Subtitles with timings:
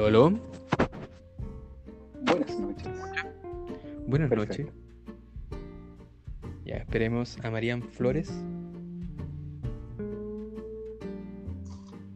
[0.00, 0.38] Aló, aló.
[2.22, 2.88] Buenas noches.
[4.06, 4.62] Buenas Perfecto.
[4.62, 4.66] noches.
[6.64, 8.32] Ya, esperemos a Marian Flores.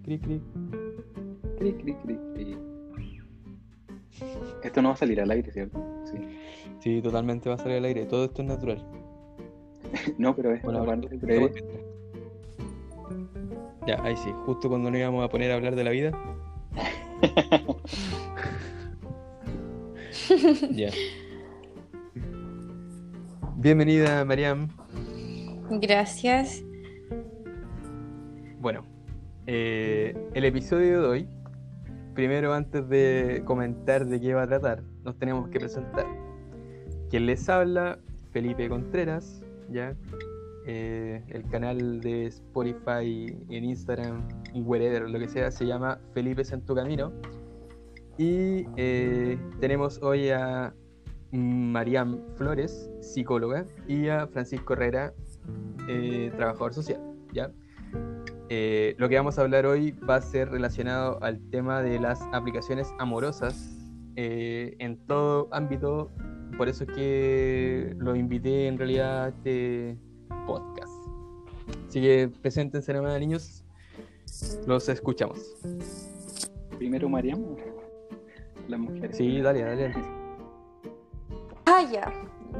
[0.02, 0.40] Cri, cri.
[1.58, 2.56] Cri, cri, cri, cri.
[4.62, 5.84] Esto no va a salir al aire, ¿cierto?
[6.06, 6.16] Sí.
[6.80, 8.06] Sí, totalmente va a salir al aire.
[8.06, 8.82] Todo esto es natural.
[10.18, 11.54] No, pero esta Bueno, parte te-
[13.86, 14.30] Ya, ahí sí.
[14.46, 16.12] Justo cuando nos íbamos a poner a hablar de la vida.
[20.72, 20.90] Ya.
[23.56, 24.68] Bienvenida, Mariam.
[25.70, 26.62] Gracias.
[28.60, 28.84] Bueno,
[29.46, 31.28] eh, el episodio de hoy,
[32.14, 36.06] primero antes de comentar de qué va a tratar, nos tenemos que presentar.
[37.08, 37.98] Quien les habla,
[38.32, 39.94] Felipe Contreras, ya.
[40.66, 46.42] Eh, el canal de Spotify, en Instagram, en wherever, lo que sea, se llama Felipe
[46.50, 47.12] en tu camino.
[48.16, 50.72] Y eh, tenemos hoy a
[51.32, 55.12] Mariam Flores, psicóloga, y a Francisco Herrera,
[55.88, 57.00] eh, trabajador social,
[57.32, 57.50] ¿ya?
[58.50, 62.22] Eh, lo que vamos a hablar hoy va a ser relacionado al tema de las
[62.32, 63.70] aplicaciones amorosas
[64.16, 66.08] en todo ámbito.
[66.56, 69.98] Por eso es que lo invité en realidad a este
[70.46, 70.92] podcast.
[71.88, 73.64] Así que preséntense nomás, niños.
[74.68, 75.40] Los escuchamos.
[76.78, 77.56] Primero Mariam,
[78.68, 79.14] la mujer.
[79.14, 79.94] Sí, dale, dale.
[81.66, 82.12] Ah, ya.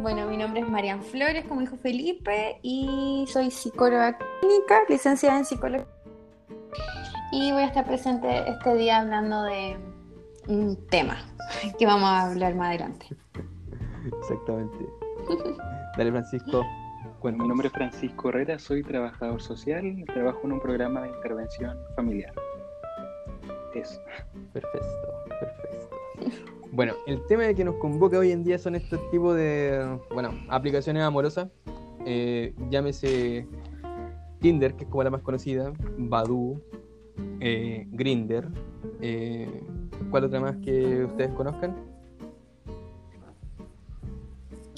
[0.03, 5.45] Bueno, mi nombre es Marian Flores, como dijo Felipe, y soy psicóloga clínica, licenciada en
[5.45, 5.87] psicología.
[7.33, 9.77] Y voy a estar presente este día hablando de
[10.49, 11.17] un tema
[11.79, 13.07] que vamos a hablar más adelante.
[14.21, 14.87] Exactamente.
[15.97, 16.65] Dale, Francisco.
[17.21, 21.75] Bueno, mi nombre es Francisco Herrera, soy trabajador social, trabajo en un programa de intervención
[21.97, 22.35] familiar.
[23.75, 23.99] Eso.
[24.53, 24.87] Perfecto,
[25.29, 25.54] perfecto.
[26.73, 31.03] Bueno, el tema que nos convoca hoy en día son estos tipos de, bueno, aplicaciones
[31.05, 31.49] amorosas.
[32.05, 33.47] Eh, llámese
[34.41, 36.61] Tinder, que es como la más conocida, Badoo,
[37.41, 38.49] eh, Grinder.
[39.01, 39.63] eh,
[40.11, 41.77] ¿Cuál otra más que ustedes conozcan?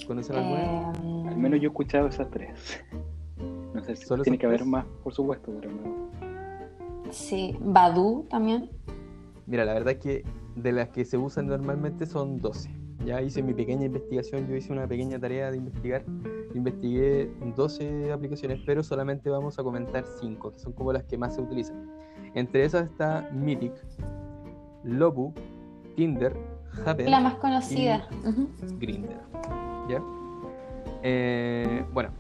[0.07, 0.93] ¿Conocen alguna?
[1.03, 2.85] Eh, Al menos yo he escuchado esas tres.
[3.75, 6.09] No sé si ¿Solo tiene que haber más, por supuesto, pero no.
[7.11, 8.71] sí, Badu también.
[9.47, 10.25] Mira, la verdad es que
[10.57, 12.71] de las que se usan normalmente son 12.
[13.05, 16.05] Ya hice mi pequeña investigación, yo hice una pequeña tarea de investigar.
[16.55, 21.35] Investigué 12 aplicaciones, pero solamente vamos a comentar 5, que son como las que más
[21.35, 21.89] se utilizan.
[22.35, 23.73] Entre esas está Mythic,
[24.83, 25.33] Lobu,
[25.95, 26.37] Tinder,
[26.85, 28.09] Happen La más conocida.
[28.25, 28.49] Ujú.
[28.79, 29.21] Grinder.
[29.89, 30.03] ¿Ya?
[31.03, 32.11] Eh, bueno,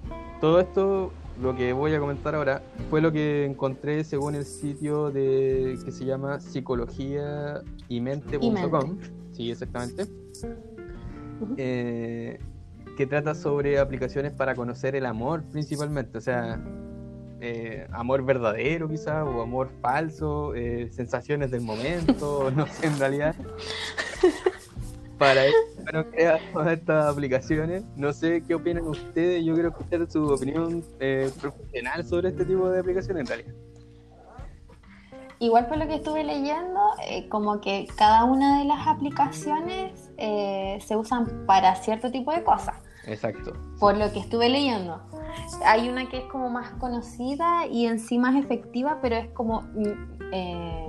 [0.40, 1.10] todo esto,
[1.40, 5.92] lo que voy a comentar ahora, fue lo que encontré según el sitio de que
[5.92, 8.98] se llama psicologiaymente.com.
[9.32, 10.06] Sí, exactamente.
[11.56, 12.38] Eh,
[12.96, 16.16] que trata sobre aplicaciones para conocer el amor principalmente.
[16.16, 16.58] O sea,
[17.40, 23.36] eh, amor verdadero quizá, o amor falso, eh, sensaciones del momento, no sé en realidad.
[25.18, 25.58] Para eso
[26.68, 27.84] estas aplicaciones.
[27.96, 32.68] No sé qué opinan ustedes, yo quiero escuchar su opinión eh, profesional sobre este tipo
[32.68, 33.54] de aplicaciones en realidad.
[35.38, 40.78] Igual por lo que estuve leyendo, eh, como que cada una de las aplicaciones eh,
[40.80, 42.76] se usan para cierto tipo de cosas.
[43.06, 43.52] Exacto.
[43.78, 45.00] Por lo que estuve leyendo.
[45.64, 49.60] Hay una que es como más conocida y en sí más efectiva, pero es como
[49.60, 50.88] mm, eh,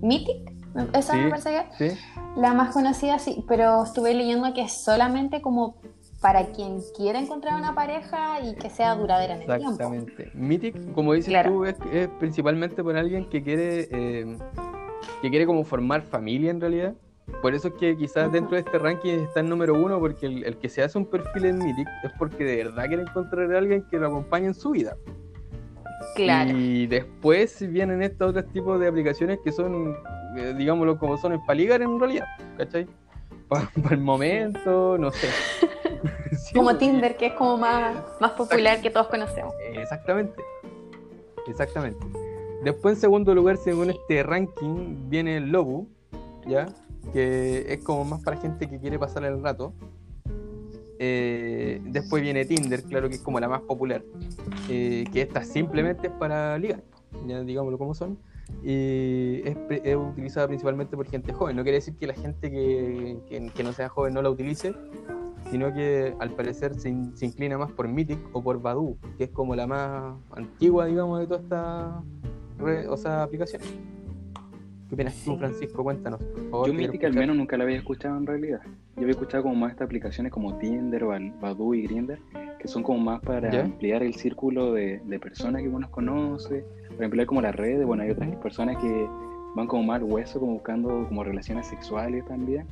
[0.00, 0.59] Mythic.
[0.92, 1.18] Esa Sí.
[1.18, 1.98] me parece que ¿Sí?
[2.36, 5.74] la más conocida, sí, pero estuve leyendo que es solamente como
[6.20, 9.70] para quien quiera encontrar una pareja y que sea duradera en el tiempo.
[9.70, 10.30] Exactamente.
[10.34, 11.50] Mythic, como dices Claro.
[11.50, 14.36] tú, es, es principalmente para alguien que quiere eh,
[15.22, 16.94] que quiere como formar familia en realidad.
[17.42, 20.44] Por eso es que quizás dentro de este ranking está el número uno, porque el,
[20.44, 23.58] el que se hace un perfil en Mythic es porque de verdad quiere encontrar a
[23.58, 24.96] alguien que lo acompañe en su vida.
[26.16, 26.50] Claro.
[26.56, 29.96] Y después vienen estos otros tipos de aplicaciones que son,
[30.36, 32.86] eh, digámoslo como son, para ligar en realidad, ¿cachai?
[33.48, 35.28] Para el momento, no sé.
[36.32, 39.52] Sí, Como porque- Tinder, que es como más, más popular que todos conocemos.
[39.74, 40.40] Exactamente.
[41.46, 41.98] Exactamente.
[42.64, 45.88] Después, en segundo lugar, según este ranking, viene el Lobu,
[46.46, 46.66] ¿ya?
[47.12, 49.74] Que es como más para gente que quiere pasar el rato.
[50.98, 54.02] Eh, después viene Tinder, claro que es como la más popular.
[54.68, 56.82] eh, que esta simplemente es para ligar,
[57.26, 58.18] ya digámoslo como son.
[58.62, 61.56] Y es, es utilizada principalmente por gente joven.
[61.56, 64.74] No quiere decir que la gente que, que- que no sea joven no la utilice,
[65.50, 69.24] sino que al parecer se, in- se inclina más por Mythic o por Badoo, que
[69.24, 72.02] es como la más antigua, digamos, de toda esta
[72.58, 73.62] re- o sea, aplicación.
[74.88, 75.36] ¿Qué opinas tú.
[75.38, 75.84] Francisco?
[75.84, 76.66] Cuéntanos, por favor.
[76.66, 78.60] Yo Mítica al menos nunca la había escuchado en realidad.
[78.96, 81.04] Yo había escuchado como más estas aplicaciones como Tinder,
[81.40, 82.18] Badoo y Grindr,
[82.58, 83.60] que son como más para ¿Ya?
[83.62, 86.64] ampliar el círculo de, de personas que uno conoce,
[87.00, 87.86] para ampliar como las redes.
[87.86, 89.08] Bueno, hay otras personas que
[89.56, 92.66] van como más al hueso, como buscando como relaciones sexuales también.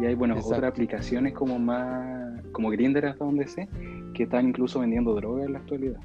[0.00, 0.56] Y hay, bueno, Exacto.
[0.56, 3.68] otras aplicaciones como más, como Grindr hasta donde sé,
[4.14, 6.00] que están incluso vendiendo drogas en la actualidad.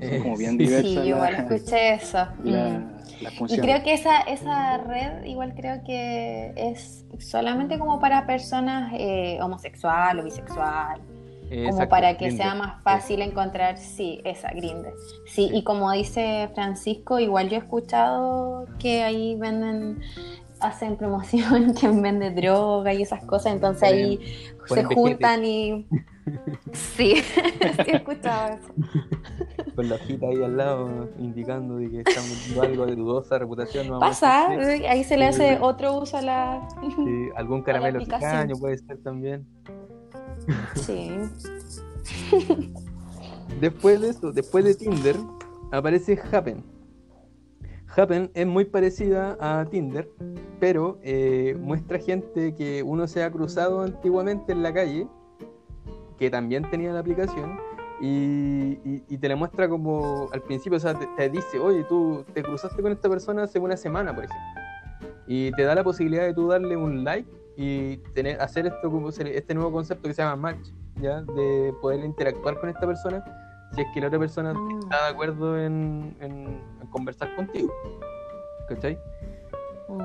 [0.00, 0.56] Son como bien sí.
[0.58, 2.18] diversas Sí, yo igual la- escuché eso.
[2.44, 3.44] la- Mm.
[3.50, 9.38] Y creo que esa, esa red igual creo que es solamente como para personas eh,
[9.42, 11.02] homosexual o bisexual,
[11.50, 12.42] como para que Grindr.
[12.42, 14.92] sea más fácil encontrar, sí, esa Grindr.
[15.26, 15.50] Sí, Sí.
[15.52, 20.00] y como dice Francisco, igual yo he escuchado que ahí venden,
[20.60, 24.20] hacen promoción, que vende droga y esas cosas, entonces ahí
[24.66, 25.86] se juntan y...
[26.72, 27.14] Sí,
[27.84, 28.72] sí he escuchado eso.
[29.74, 33.88] Con la hojita ahí al lado indicando de que están vendiendo algo de dudosa reputación.
[33.88, 35.58] no Pasa, ahí se le hace Sí.
[35.60, 36.68] otro uso a la...
[36.82, 39.44] Sí, algún caramelo picaño puede ser también.
[40.74, 41.10] Sí.
[43.60, 45.16] Después de eso, después de Tinder,
[45.70, 46.62] aparece Happen.
[47.94, 50.08] Happen es muy parecida a Tinder,
[50.60, 55.06] pero eh, muestra gente que uno se ha cruzado antiguamente en la calle,
[56.16, 57.58] que también tenía la aplicación,
[58.00, 62.42] y, te la muestra como al principio, o sea, te, te dice, oye, tú te
[62.42, 64.62] cruzaste con esta persona hace una semana, por ejemplo,
[65.26, 67.28] y te da la posibilidad de tú darle un like
[67.62, 68.90] y tener, hacer esto
[69.26, 70.68] este nuevo concepto que se llama match,
[70.98, 71.20] ¿ya?
[71.20, 73.22] De poder interactuar con esta persona
[73.74, 74.78] si es que la otra persona Ah.
[74.82, 77.70] está de acuerdo en, en- en conversar contigo.
[78.66, 78.98] ¿Cachai?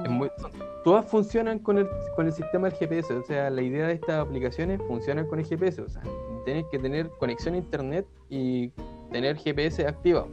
[0.03, 0.51] Es muy- son-
[0.83, 1.87] todas funcionan con el,
[2.17, 5.45] con el sistema del GPS, o sea, la idea de estas aplicaciones funcionan con el
[5.45, 6.01] GPS, o sea,
[6.43, 8.69] tienes que tener conexión a internet y
[9.13, 10.27] tener GPS activado.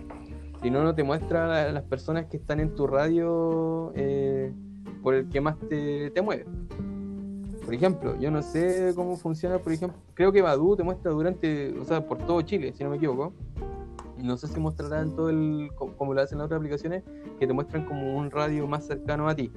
[0.61, 4.53] Si no, no te muestra la- las personas que están en tu radio eh,
[5.05, 6.47] por el que más te, te mueve.
[7.65, 11.79] Por ejemplo, yo no sé cómo funciona, por ejemplo, creo que Badu te muestra durante,
[11.79, 13.33] o sea, por todo Chile, si no me equivoco.
[14.19, 17.03] No sé si mostrará en todo el, co- como lo hacen las otras aplicaciones,
[17.39, 19.51] que te muestran como un radio más cercano a ti.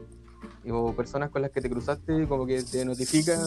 [0.71, 3.37] O personas con las que te cruzaste, como que te notifica,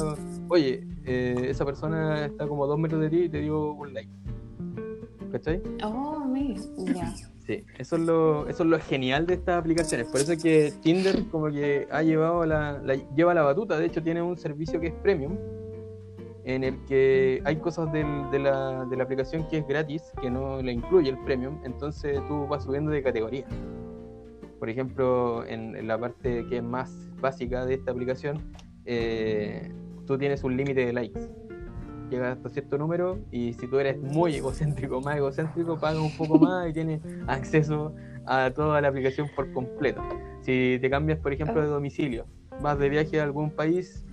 [0.48, 3.92] oye, eh, esa persona está como a dos metros de ti y te dio un
[3.94, 4.10] like.
[5.32, 5.60] ¿Cachai?
[5.84, 6.24] Oh,
[6.94, 7.12] ya.
[7.46, 10.06] Sí, eso es lo, eso es lo genial de estas aplicaciones.
[10.08, 13.78] Por eso es que Tinder como que ha llevado la, la- lleva la batuta.
[13.78, 15.36] De hecho, tiene un servicio que es premium,
[16.44, 20.30] en el que hay cosas del- de, la, de la aplicación que es gratis, que
[20.30, 21.58] no le incluye el premium.
[21.64, 23.46] Entonces tú vas subiendo de categoría.
[24.58, 28.52] Por ejemplo, en, en la parte que es más básica de esta aplicación,
[28.86, 29.70] eh,
[30.06, 31.20] tú tienes un límite de likes.
[32.10, 36.38] Llegas hasta cierto número y si tú eres muy egocéntrico, más egocéntrico, pagas un poco
[36.38, 37.94] más y tienes acceso
[38.26, 40.02] a toda la aplicación por completo.
[40.40, 42.26] Si te cambias, por ejemplo, de domicilio,
[42.62, 44.04] vas de viaje a algún país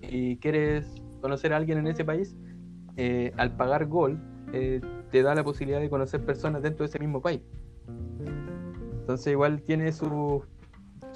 [0.00, 0.86] y quieres
[1.20, 2.36] conocer a alguien en ese país,
[2.96, 4.20] eh, al pagar Gold
[4.52, 4.80] eh,
[5.10, 7.40] te da la posibilidad de conocer personas dentro de ese mismo país.
[9.00, 10.42] Entonces igual tiene sus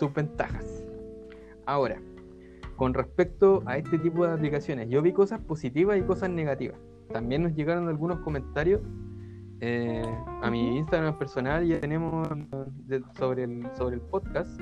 [0.00, 0.82] sus ventajas.
[1.66, 2.00] Ahora,
[2.80, 6.78] con respecto a este tipo de aplicaciones, yo vi cosas positivas y cosas negativas.
[7.12, 8.80] También nos llegaron algunos comentarios
[9.60, 10.02] eh,
[10.40, 12.26] a mi Instagram personal, ya tenemos
[12.86, 14.58] de- sobre, el, sobre el podcast.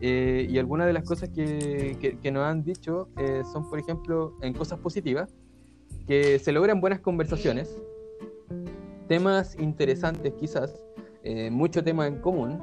[0.00, 3.78] eh, y algunas de las cosas que, que- que nos han dicho eh, son, por
[3.78, 5.36] ejemplo, en cosas positivas,
[6.06, 7.78] que se logran buenas conversaciones,
[9.06, 10.82] temas interesantes quizás,
[11.50, 12.58] mucho tema en común.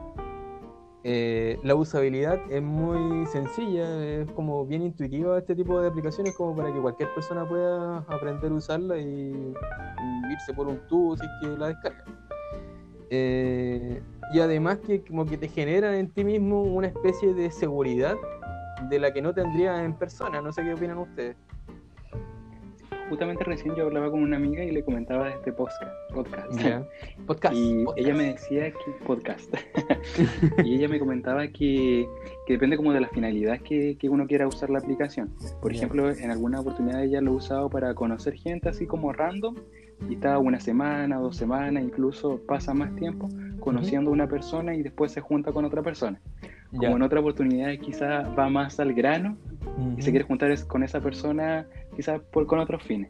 [1.04, 6.56] Eh, la usabilidad es muy sencilla, es como bien intuitiva este tipo de aplicaciones como
[6.56, 9.54] para que cualquier persona pueda aprender a usarla y,
[10.32, 12.04] irse por un tubo si que la descarga.
[13.10, 14.01] Eh,
[14.34, 18.18] y además que como que te generan en ti mismo una especie de seguridad
[18.89, 20.42] de la que no tendrías en persona.
[20.42, 21.38] No sé qué opinan ustedes.
[23.10, 25.92] Justamente recién yo hablaba con una amiga y le comentaba de este podcast.
[26.14, 26.48] podcast.
[27.26, 27.56] Podcast.
[27.56, 28.00] Y podcast.
[28.00, 29.54] ella me decía que podcast.
[30.66, 32.08] y ella me comentaba que,
[32.46, 35.34] que depende como de la finalidad que, que uno quiera usar la aplicación.
[35.62, 39.56] Por ejemplo, en alguna oportunidad ella lo ha usado para conocer gente así como random
[40.10, 44.84] y está una semana, dos semanas, incluso pasa más tiempo conociendo a una persona y
[44.84, 46.20] después se junta con otra persona.
[46.76, 49.38] Como en otra oportunidad quizá va más al grano
[49.98, 53.10] y se quiere juntar es- con esa persona quizás por con otros fines.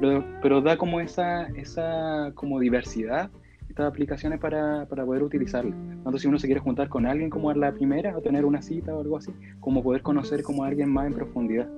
[0.00, 3.30] Pero, pero da como esa, esa como diversidad
[3.68, 5.74] estas aplicaciones para, para poder utilizarlas.
[6.04, 8.62] Tanto si uno se quiere juntar con alguien como a la primera o tener una
[8.62, 11.68] cita o algo así, como poder conocer como a alguien más en profundidad.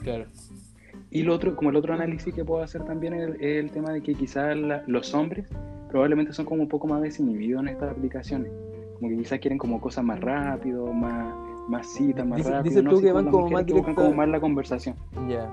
[0.00, 0.26] Claro.
[1.10, 3.92] Y lo otro, como el otro análisis que puedo hacer también es el, el tema
[3.92, 5.46] de que quizás los hombres
[5.90, 8.50] probablemente son como un poco más desinhibidos en estas aplicaciones.
[8.98, 11.34] Como que quizás quieren como cosas más rápido, más,
[11.68, 12.74] más citas, más Dice- rápido.
[12.82, 14.96] dices tú que van como más buscan directo- como más la conversación.
[15.28, 15.50] Ya.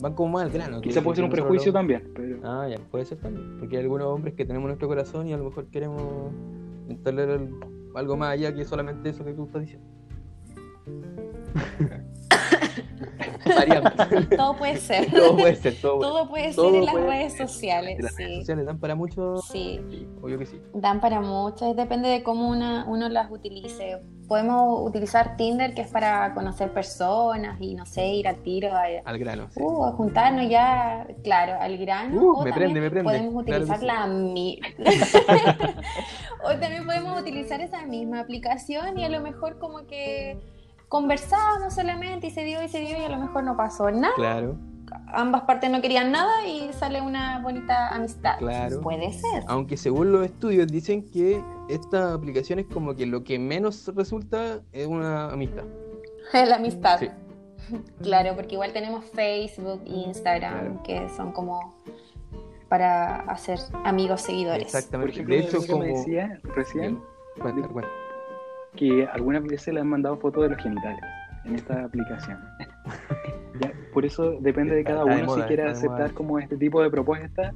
[0.00, 0.80] Van como más al grano.
[0.80, 3.56] Quizás puede ser un prejuicio también, pero Ah, ya, puede ser también.
[3.58, 6.32] Porque hay algunos hombres que tenemos nuestro corazón y a lo mejor queremos
[6.88, 7.40] instalar
[7.94, 9.86] algo más allá que solamente eso que tú estás diciendo.
[14.36, 15.10] Todo puede ser.
[15.12, 17.48] todo puede ser, todo, puede Todo puede Todo ser en las puede redes ser.
[17.48, 17.98] sociales.
[18.02, 19.36] Las redes sociales dan para mucho.
[19.38, 20.60] Sí, Sí, obvio que sí.
[20.74, 23.98] dan para mucho, depende de cómo una, uno las utilice.
[24.28, 28.82] Podemos utilizar Tinder, que es para conocer personas y, no sé, ir al tiro, a,
[29.04, 29.60] Al grano, sí.
[29.62, 32.20] uh, a juntarnos ya, claro, al grano.
[32.20, 33.04] Uh, o me también prende, me prende.
[33.12, 34.60] Podemos utilizar la mi-
[36.44, 40.38] o también podemos utilizar esa misma aplicación y a lo mejor como que
[40.88, 44.14] conversábamos solamente y se dio y se dio y a lo mejor no pasó nada.
[44.14, 44.56] Claro,
[45.08, 48.38] Ambas partes no querían nada y sale una bonita amistad.
[48.38, 48.80] Claro.
[48.80, 49.42] Puede ser.
[49.48, 54.86] aunque según los estudios dicen que estas aplicaciones como que lo que menos resulta es
[54.86, 55.64] una amistad.
[56.32, 56.98] La amistad.
[56.98, 57.08] Sí.
[58.00, 60.82] Claro, porque igual tenemos Facebook, Instagram, Claro.
[60.84, 61.74] que son como
[62.68, 64.70] para hacer amigos seguidores.
[64.70, 65.12] por Exactamente.
[65.14, 65.78] ejemplo, de hecho, como...
[65.80, 67.02] me decía recién
[67.40, 67.90] cuenta.
[68.76, 71.00] Que algunas veces le han mandado fotos de los genitales
[71.44, 72.38] en esta aplicación.
[73.58, 76.90] Ya, por eso depende de cada uno moda, si quiere aceptar como este tipo de
[76.90, 77.54] propuestas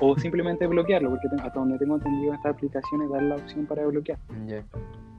[0.00, 4.18] o simplemente bloquearlo, porque hasta donde tengo entendido estas aplicaciones dan la opción para bloquear.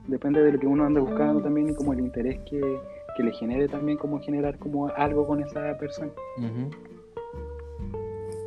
[0.09, 2.59] Depende de lo que uno ande buscando también y como el interés que,
[3.15, 6.11] que le genere también como generar como algo con esa persona.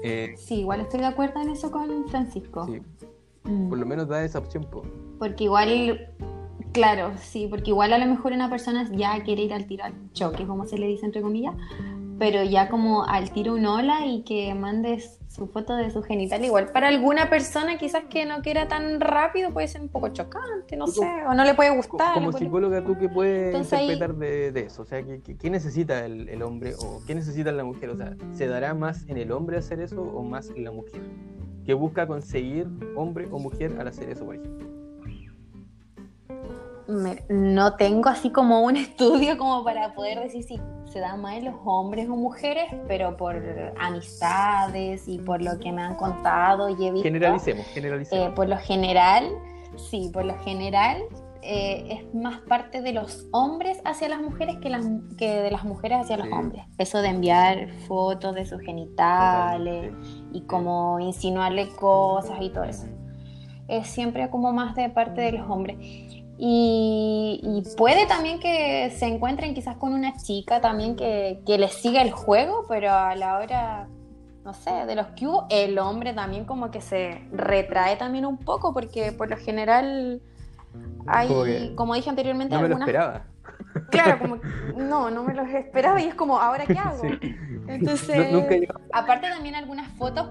[0.02, 2.66] Eh, Sí, igual estoy de acuerdo en eso con Francisco.
[2.66, 2.82] sí,
[3.44, 3.70] Mm.
[3.70, 4.64] por lo menos da esa opción.
[4.70, 4.82] po.
[5.18, 6.08] Porque igual,
[6.72, 9.92] claro, sí, porque igual a lo mejor una persona ya quiere ir al tiro al
[10.12, 11.54] choque, como se le dice entre comillas,
[12.18, 16.44] pero ya como al tiro un hola y que mandes su foto de su genital,
[16.44, 20.76] igual para alguna persona quizás que no quiera tan rápido puede ser un poco chocante,
[20.76, 22.14] no sé, o no le puede gustar.
[22.14, 24.82] Como puede- psicóloga, ¿tú qué puedes Entonces interpretar de, de eso?
[24.82, 27.88] O sea, ¿qué, qué- qué necesita el, el hombre o qué necesita la mujer?
[27.90, 31.00] O sea, ¿se dará más en el hombre hacer eso o más en la mujer?
[31.64, 34.68] ¿Qué busca conseguir hombre o mujer al hacer eso, por ejemplo?
[36.88, 40.60] Me- no tengo así como un estudio como para poder decir si
[40.90, 43.40] se da más en los hombres o mujeres, pero por
[43.80, 47.02] amistades y por lo que me han contado y he visto.
[47.04, 48.34] Generalicemos, Eh, generalicemos.
[48.34, 49.28] por lo general,
[49.76, 51.02] sí, por lo general
[51.44, 54.84] eh, es más parte de los hombres hacia las mujeres que, las,
[55.18, 56.62] que de las mujeres hacia los hombres.
[56.78, 59.92] Eso de enviar fotos de sus genitales
[60.32, 62.86] y como insinuarle cosas y todo eso.
[63.68, 65.78] Es siempre como más de parte de los hombres.
[66.38, 71.74] Y, y puede también que se encuentren quizás con una chica también que, que les
[71.74, 73.88] siga el juego, pero a la hora,
[74.44, 78.38] no sé, de los que hubo, el hombre también como que se retrae también un
[78.38, 80.20] poco, porque por lo general
[81.06, 82.88] hay, Como que como dije anteriormente, No me lo algunas...
[82.88, 83.24] esperaba.
[83.90, 87.00] Claro, como que no, no me los esperaba y es como, ¿ahora qué hago?
[87.00, 87.36] Sí.
[87.68, 88.56] Entonces, nunca
[88.92, 90.28] aparte también algunas fotos,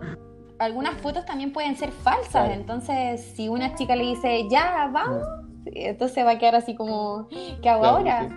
[0.60, 5.24] algunas fotos también pueden ser falsas, entonces si una chica le dice, ya, vamos,
[5.66, 7.28] entonces va a quedar así como,
[7.62, 8.30] ¿qué hago Claro, ahora?
[8.30, 8.36] sí.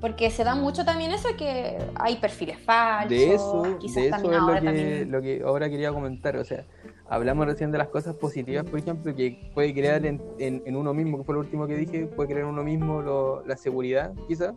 [0.00, 4.16] Porque se da mucho también eso que hay perfiles falsos, De eso, quizás de eso
[4.16, 5.12] también es lo que, también...
[5.12, 6.36] lo que ahora quería comentar.
[6.38, 6.64] O sea,
[7.06, 10.94] hablamos recién de las cosas positivas, por ejemplo, que puede crear en, en- en uno
[10.94, 14.12] mismo, que fue lo último que dije, puede crear en uno mismo lo- la seguridad,
[14.26, 14.54] quizás,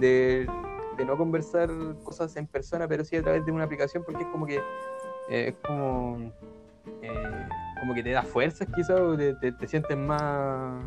[0.00, 0.48] de,
[0.96, 1.70] de no conversar
[2.02, 4.56] cosas en persona, pero sí a través de una aplicación, porque es como que
[5.28, 6.32] eh, es como,
[7.00, 7.48] eh,
[7.78, 10.82] como que te da fuerzas, quizás, o te, te- te sientes más.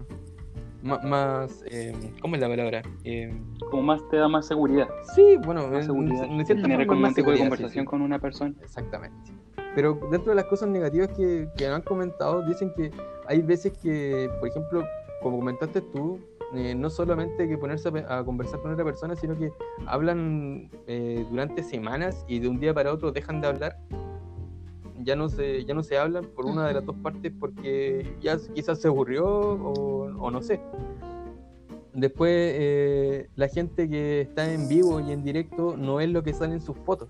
[0.83, 2.81] Más, más, eh, ¿cómo es la palabra?
[3.05, 3.33] Eh,
[3.71, 4.87] Como más te da más seguridad.
[5.15, 6.25] sí, bueno, Más seguridad.
[6.25, 7.89] en cierta Generar forma como más un tipo de sí, conversación sí.
[7.89, 8.53] con una persona.
[8.61, 9.31] Exactamente.
[9.75, 12.91] Pero dentro de las cosas negativas que, que han comentado, dicen que
[13.27, 14.83] hay veces que, por ejemplo,
[15.21, 16.19] como comentaste tú,
[16.53, 19.51] eh, no solamente que ponerse a, a conversar con otra persona, sino que
[19.87, 23.77] hablan eh, durante semanas y de un día para otro dejan de hablar.
[25.03, 28.37] Ya no se, ya no se hablan por una de las dos partes porque ya
[28.53, 30.59] quizás se aburrió o, o no sé.
[31.93, 36.33] Después, eh, la gente que está en vivo y en directo no es lo que
[36.33, 37.09] sale en sus fotos.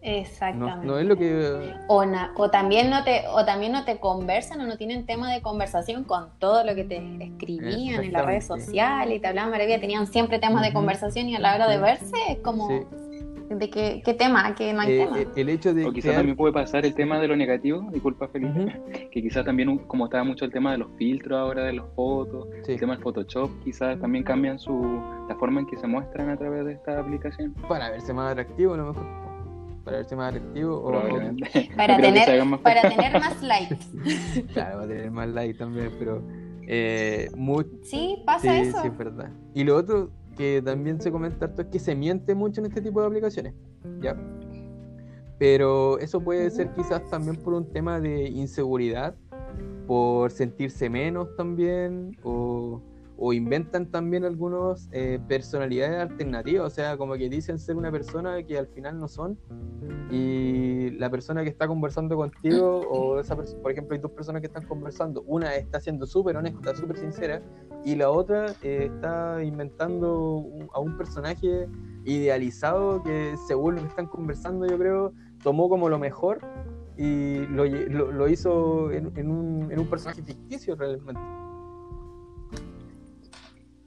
[0.00, 0.86] Exactamente.
[0.86, 4.60] no es lo que O, na- o también no te o también no te conversan
[4.60, 8.46] o no tienen tema de conversación con todo lo que te escribían en las redes
[8.46, 11.78] sociales y te hablaban maravilla, tenían siempre temas de conversación y a la hora de
[11.78, 12.80] verse es como Sí.
[13.48, 15.20] De qué, qué tema, que no hay Eh, tema.
[15.20, 17.88] eh, el hecho de O quizás crear- también puede pasar el tema de lo negativo,
[17.92, 18.68] disculpa Felipe, Ujú,
[19.10, 22.46] que quizás también como estaba mucho el tema de los filtros ahora de las fotos,
[22.64, 26.28] sí, el tema del Photoshop, quizás también cambian su la forma en que se muestran
[26.30, 27.54] a través de esta aplicación.
[27.68, 29.04] para verse más atractivo a lo mejor
[29.84, 30.92] para verse más atractivo o.
[31.76, 33.78] Para No tener- más Para tener más likes.
[34.52, 36.22] claro va a tener más like también pero
[36.70, 37.64] Eh, muy...
[37.82, 38.82] Sí, pasa sí, eso.
[38.82, 39.30] sí, es verdad.
[39.54, 42.80] Y lo otro que también se comenta harto es que se miente mucho en este
[42.80, 43.54] tipo de aplicaciones.
[44.00, 44.16] ¿ya?
[45.38, 49.16] Pero eso puede ser quizás también por un tema de inseguridad,
[49.86, 52.80] por sentirse menos también, o,
[53.20, 58.42] o inventan también algunos eh, personalidades alternativas, o sea, como que dicen ser una persona
[58.44, 59.36] que al final no son,
[60.10, 64.46] y la persona que está conversando contigo, o esa por ejemplo, hay dos personas que
[64.46, 67.42] están conversando, una está siendo súper honesta, súper sincera,
[67.84, 71.68] y la otra eh, está inventando a un personaje
[72.04, 76.40] idealizado que según lo que están conversando, yo creo, tomó como lo mejor
[76.96, 81.20] y lo, lo- hizo en un personaje ficticio realmente.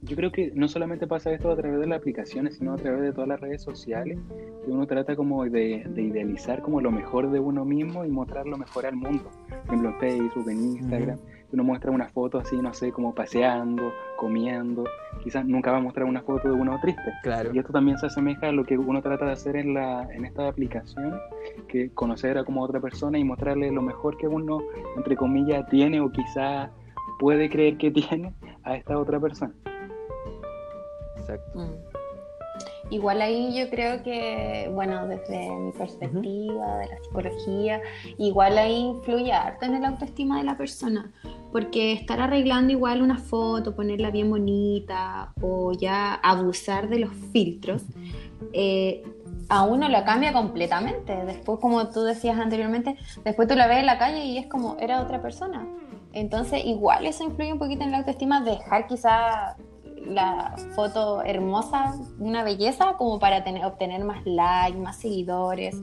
[0.03, 3.01] Yo creo que no solamente pasa esto a través de las aplicaciones, sino a través
[3.01, 4.17] de todas las redes sociales,
[4.65, 8.47] que uno trata como de, de idealizar como lo mejor de uno mismo y mostrar
[8.47, 9.29] lo mejor al mundo.
[9.47, 11.19] Por ejemplo, en Facebook, en Instagram,
[11.53, 14.85] uno muestra una foto así, no sé, como paseando, comiendo.
[15.23, 17.11] Quizás nunca va a mostrar una foto de uno triste.
[17.23, 17.51] Claro.
[17.53, 20.25] Y esto también se asemeja a lo que uno trata de hacer en, la, en
[20.25, 21.19] esta aplicación,
[21.67, 24.59] que conocer a como otra persona y mostrarle lo mejor que uno,
[24.95, 26.71] entre comillas, tiene o quizá
[27.19, 29.53] puede creer que tiene a esta otra persona.
[31.21, 31.59] Exacto.
[31.59, 32.01] Mm.
[32.89, 37.81] Igual ahí yo creo que, bueno, desde mi perspectiva, de la psicología,
[38.17, 41.09] igual ahí influye harto en el autoestima de la persona,
[41.53, 47.83] porque estar arreglando igual una foto, ponerla bien bonita o ya abusar de los filtros,
[48.51, 49.03] eh,
[49.47, 51.15] a uno la cambia completamente.
[51.25, 54.75] Después, como tú decías anteriormente, después tú la ves en la calle y es como
[54.79, 55.65] era otra persona.
[56.11, 59.55] Entonces, igual eso influye un poquito en la autoestima, dejar quizá
[60.05, 65.75] la foto hermosa, una belleza, como para tener, obtener más likes, más seguidores.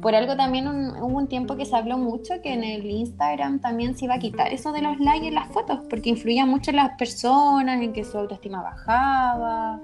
[0.00, 3.60] Por algo también un- hubo un tiempo que se habló mucho que en el Instagram
[3.60, 6.70] también se iba a quitar eso de los likes en las fotos, porque influía mucho
[6.70, 9.80] en las personas, en que su autoestima bajaba.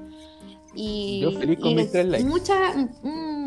[0.75, 2.29] Y, Yo feliz con y mis tres likes.
[2.29, 2.55] Mucha,
[3.03, 3.40] mm,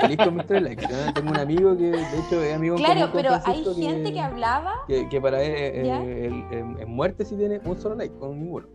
[0.00, 0.86] Feliz tres likes.
[0.88, 1.12] ¿no?
[1.14, 5.08] Tengo un amigo que, de hecho, es amigo Claro, pero hay gente que hablaba que,
[5.08, 6.02] que para él eh, ¿Ya?
[6.02, 8.66] el- en- en muerte sí tiene un solo like, con ninguno.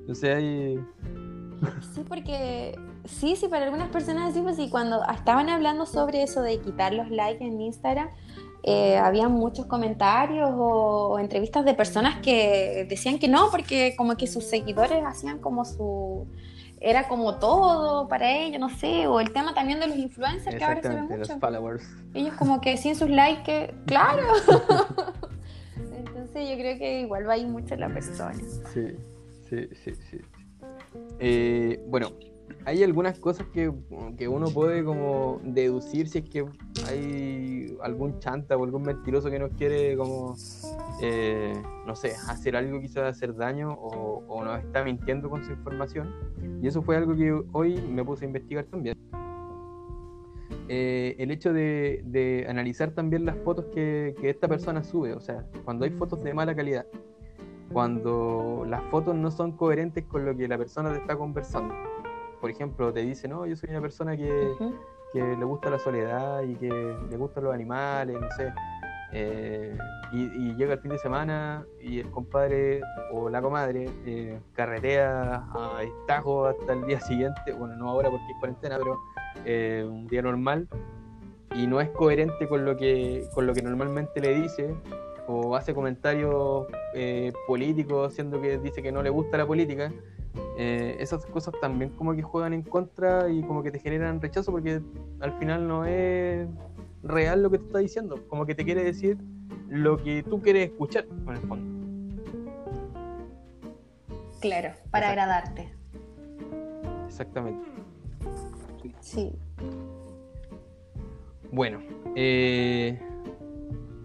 [0.00, 0.80] Entonces hay...
[1.94, 6.42] Sí, porque sí, sí, para algunas personas sí, pues sí, cuando estaban hablando sobre eso
[6.42, 8.10] de quitar los likes en Instagram,
[8.62, 14.16] eh, había muchos comentarios o, o entrevistas de personas que decían que no, porque como
[14.16, 16.26] que sus seguidores hacían como su...
[16.80, 20.64] Era como todo para ellos, no sé, o el tema también de los influencers que
[20.64, 21.40] ahora se ve Exactamente, los mucho.
[21.40, 21.84] followers.
[22.14, 23.74] Ellos como que sin sus likes, que...
[23.86, 24.22] claro.
[25.96, 28.34] Entonces yo creo que igual va ahí mucho en la persona.
[28.74, 28.94] Sí,
[29.48, 30.18] sí, sí, sí.
[31.18, 32.10] Eh, bueno,
[32.64, 33.72] hay algunas cosas que,
[34.18, 36.44] que uno puede como deducir si es que
[36.88, 40.34] hay algún chanta o algún mentiroso que nos quiere como,
[41.02, 41.52] eh,
[41.86, 46.14] no sé, hacer algo quizás hacer daño o, o nos está mintiendo con su información.
[46.62, 48.96] Y eso fue algo que hoy me puse a investigar también.
[50.68, 55.20] Eh, el hecho de, de analizar también las fotos que, que esta persona sube, o
[55.20, 56.86] sea, cuando hay fotos de mala calidad,
[57.72, 61.72] cuando las fotos no son coherentes con lo que la persona te está conversando.
[62.40, 64.52] Por ejemplo, te dice, no, yo soy una persona que,
[65.12, 68.52] que le gusta la soledad y que le gustan los animales, no sé.
[69.12, 69.76] Eh,
[70.12, 72.80] y, llega el fin de semana y el compadre
[73.12, 78.24] o la comadre eh, carretea a estajo hasta el día siguiente, bueno, no ahora porque
[78.24, 78.98] es cuarentena, pero
[79.44, 80.68] eh, un día normal.
[81.54, 84.74] Y no es coherente con lo que con lo que normalmente le dice
[85.26, 86.66] o hace comentarios
[87.46, 89.90] políticos siendo que dice que no le gusta la política.
[90.58, 94.82] Esas cosas también como que juegan en contra y como que te generan rechazo porque
[95.20, 96.46] al final no es
[97.08, 99.18] real lo que te está diciendo como que te quiere decir
[99.68, 101.76] lo que tú quieres escuchar en el fondo
[104.40, 105.72] Claro, para agradarte.
[107.06, 107.66] exactamente
[109.00, 109.32] Sí.
[111.52, 111.78] Bueno,
[112.16, 113.00] eh,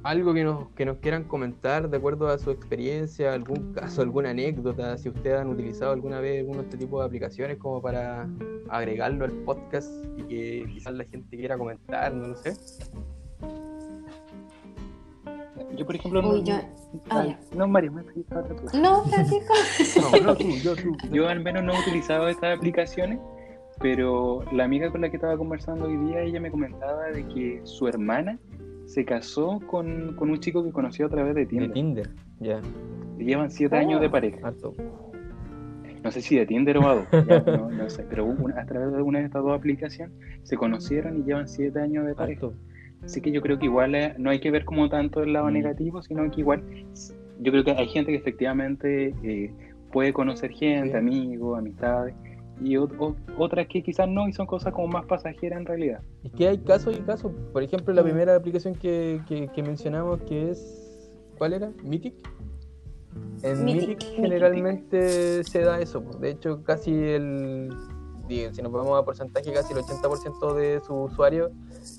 [0.04, 4.32] algo que nos, que nos quieran comentar de acuerdo a su experiencia, algún caso, alguna
[4.32, 8.28] anécdota, si ustedes han utilizado alguna vez alguno de este tipo de aplicaciones como para
[8.70, 12.54] agregarlo al podcast y que quizás la gente quiera comentar, no lo sé.
[15.78, 16.56] Yo, por ejemplo, Uy, no, yo-
[17.12, 18.04] ah, no, Mario, me.
[18.80, 19.54] No, Francisco.
[20.02, 20.98] No, no tú, yo tú.
[21.12, 23.20] Yo al menos no he utilizado estas aplicaciones,
[23.80, 27.62] pero la amiga con la que estaba conversando hoy día, ella me comentaba de que
[27.64, 28.38] su hermana
[28.92, 31.72] se casó con, con un chico que conoció a través de De Tinder.
[31.72, 32.60] Tinder, ya,
[33.18, 33.80] Llevan siete Oh.
[33.80, 34.48] años de pareja.
[34.48, 34.74] harto.
[36.04, 39.02] No sé si de Tinder o ya, no, no sé, pero una- a través de
[39.02, 42.48] una de estas dos aplicaciones se conocieron y llevan siete años de pareja.
[42.48, 42.58] Harto.
[43.04, 45.48] Así que yo creo que igual eh, no hay que ver como tanto el lado
[45.50, 45.54] Mm.
[45.54, 46.64] negativo, sino que igual
[47.40, 49.52] yo creo que hay gente que efectivamente eh,
[49.92, 50.96] puede conocer gente, Sí.
[50.98, 52.14] amigos, amistades,
[52.64, 56.02] y ot- otras que quizás no, y son cosas como más pasajeras en realidad.
[56.24, 57.32] Es que hay casos y casos.
[57.54, 60.78] Por ejemplo, la primera aplicación que, que- que mencionamos que es.
[61.38, 61.72] ¿Cuál era?
[61.84, 62.14] ¿Mythic?
[63.44, 64.16] En Mythic, Mythic, Mythic.
[64.16, 66.02] generalmente se da eso.
[66.20, 67.70] De hecho, casi el.
[68.30, 71.52] Si nos vamos a porcentaje, casi el 80% de sus usuarios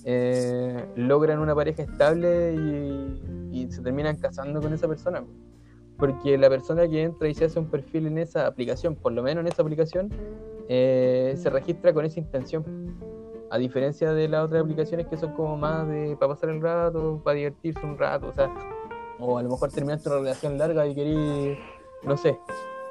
[0.07, 5.23] eh, logran una pareja estable y, y se terminan casando con esa persona.
[5.99, 9.23] Porque la persona que entra y se hace un perfil en esa aplicación, por lo
[9.23, 10.11] menos en esa aplicación,
[10.69, 12.65] eh, se registra con esa intención.
[13.51, 17.21] A diferencia de las otras aplicaciones que son como más de para pasar el rato,
[17.23, 18.51] para divertirse un rato, o sea,
[19.19, 21.59] o a lo mejor terminaste una relación larga y querís,
[22.03, 22.39] no sé,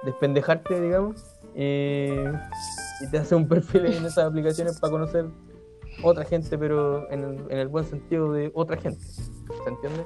[0.04, 5.26] despendejarte, digamos, y te hace un perfil en esas aplicaciones para conocer
[6.04, 9.04] otra gente, pero en el, en el buen sentido de otra gente.
[9.04, 10.06] ¿Se entiende?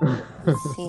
[0.76, 0.86] Sí.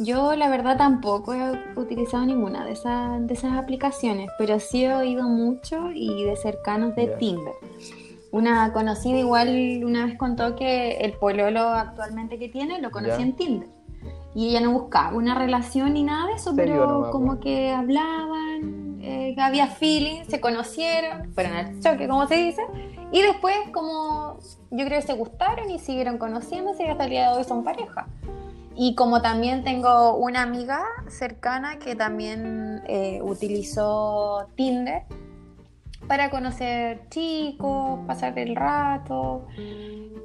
[0.00, 4.94] Yo la verdad tampoco he utilizado ninguna de esas, de esas aplicaciones, pero sí he
[4.94, 7.08] oído mucho y de cercanos de.
[7.18, 7.54] Tinder.
[8.30, 13.22] Una conocida igual una vez contó que el pololo actualmente que tiene lo conoció Ya.
[13.24, 13.68] en Tinder.
[14.34, 18.98] Y ella no buscaba una relación ni nada de eso, ¿Serio pero como que hablaban,
[19.00, 22.62] eh, había feeling, se conocieron, fueron al choque, como se dice,
[23.10, 24.36] y después como
[24.70, 27.64] yo creo que se gustaron y siguieron conociéndose y hasta el día de hoy son
[27.64, 28.06] pareja.
[28.80, 35.02] Y como también tengo una amiga cercana que también eh, utilizó Tinder
[36.06, 39.48] para conocer chicos, pasar el rato.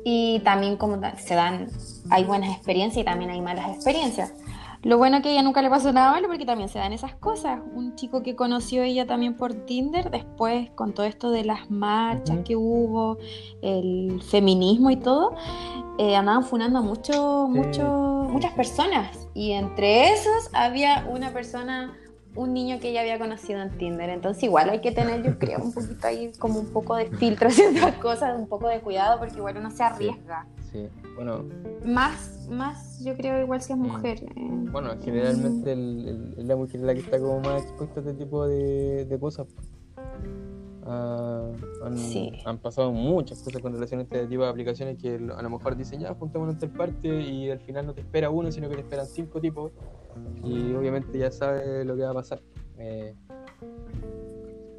[0.06, 1.68] Y también como se dan,
[2.12, 4.32] hay buenas experiencias y también hay malas experiencias.
[4.84, 7.16] Lo bueno que a ella nunca le pasó nada malo porque también se dan esas
[7.16, 7.62] cosas.
[7.74, 12.40] Un chico que conoció ella también por Tinder, después con todo esto de las marchas
[12.44, 13.18] que hubo,
[13.62, 15.36] el feminismo y todo,
[16.00, 19.30] eh, andaban funando a mucho, Sí, mucho, muchas personas.
[19.34, 21.98] Y entre esos había una persona,
[22.36, 24.10] un niño que ella había conocido en Tinder.
[24.10, 27.48] Entonces igual hay que tener, yo creo, un poquito ahí como un poco de filtro
[27.50, 30.46] haciendo las cosas, un poco de cuidado porque igual uno se arriesga.
[30.72, 30.88] Sí.
[31.16, 31.46] Bueno,
[31.86, 33.82] Más, más yo creo igual si es Mm.
[33.84, 34.24] mujer.
[34.24, 34.32] eh.
[34.72, 38.14] Bueno, generalmente el- el- es la mujer la que está como más expuesta a este
[38.16, 39.48] tipo de, de cosas.
[40.86, 41.50] Ah,
[41.86, 42.32] han, Sí.
[42.46, 45.78] han pasado muchas cosas con relación a este tipo de aplicaciones que a lo mejor
[45.78, 48.76] dicen ya, juntémonos en tal parte y al final no te espera uno, sino que
[48.76, 49.72] te esperan cinco tipos
[50.44, 52.42] y obviamente ya sabes lo que va a pasar.
[52.78, 53.16] Eh,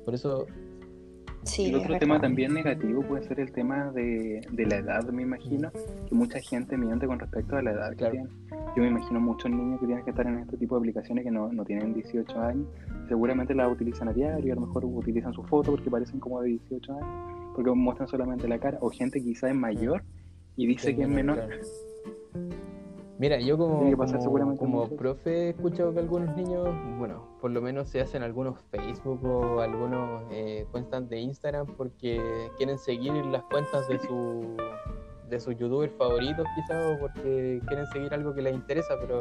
[0.05, 0.47] por eso,
[1.45, 5.23] Sí, el otro tema también negativo puede ser el tema de, de la edad, me
[5.23, 5.71] imagino,
[6.09, 8.13] que mucha gente miente con respecto a la edad que Claro.
[8.13, 8.31] tienen.
[8.77, 11.31] Yo me imagino muchos niños que tienen que estar en este tipo de aplicaciones que
[11.31, 12.67] no, no tienen 18 años,
[13.09, 16.49] seguramente las utilizan a diario, a lo mejor utilizan su foto porque parecen como de
[16.49, 20.03] 18 años, porque muestran solamente la cara, o gente quizá es mayor
[20.57, 21.37] y dice que es menor.
[21.37, 21.55] claro.
[23.19, 24.19] Mira, yo como, Tiene que pasar
[24.59, 29.25] como, profe he escuchado que algunos niños, bueno, por lo menos se hacen algunos Facebook
[29.25, 32.21] o algunos eh, cuentas de Instagram porque
[32.57, 34.57] quieren seguir las cuentas de su
[35.31, 39.19] de sus youtubers favoritos quizás o porque quieren seguir algo que les interesa, pero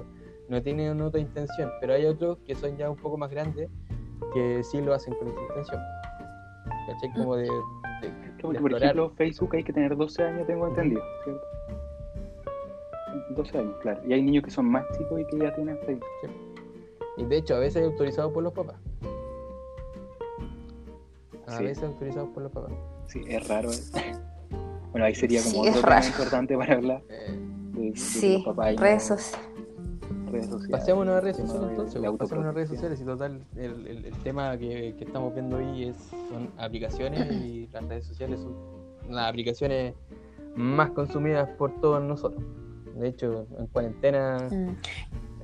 [0.50, 1.70] no tienen otra intención.
[1.80, 3.70] Pero hay otros que son ya un poco más grandes
[4.34, 5.82] que sí lo hacen con esa intención.
[6.88, 7.14] ¿Cachai?
[7.14, 7.50] Como de, de-
[8.10, 11.42] de Porque, por ejemplo, Facebook hay que tener 12 años, tengo entendido, ¿cierto?
[13.36, 14.02] 12 años, claro.
[14.08, 16.08] Y hay niños que son más chicos y que ya tienen Facebook.
[17.18, 18.76] Y de hecho, a veces autorizado por los papás.
[21.48, 21.64] A Sí.
[21.66, 22.72] veces autorizados por los papás.
[23.08, 23.70] Sí, es raro.
[23.72, 23.76] ¿eh?
[24.92, 26.08] Bueno, ahí sería como Sí, otro es tema raro.
[26.08, 27.36] importante para hablar Eh,
[27.74, 28.54] de, de Sí, redes no-
[29.18, 29.38] sociales.
[30.32, 30.70] redes sociales.
[30.72, 32.12] pasémonos a redes sociales de- entonces.
[32.20, 35.86] Pasémonos a redes sociales y total, el, el- el tema que, que estamos viendo hoy
[35.86, 35.98] es,
[36.30, 38.54] son aplicaciones y las redes sociales son
[39.10, 39.96] las aplicaciones
[40.56, 42.44] más consumidas por todos nosotros.
[42.96, 44.38] De hecho, en cuarentena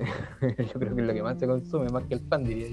[0.72, 2.68] yo creo que es lo que más se consume, más que el pan, diría.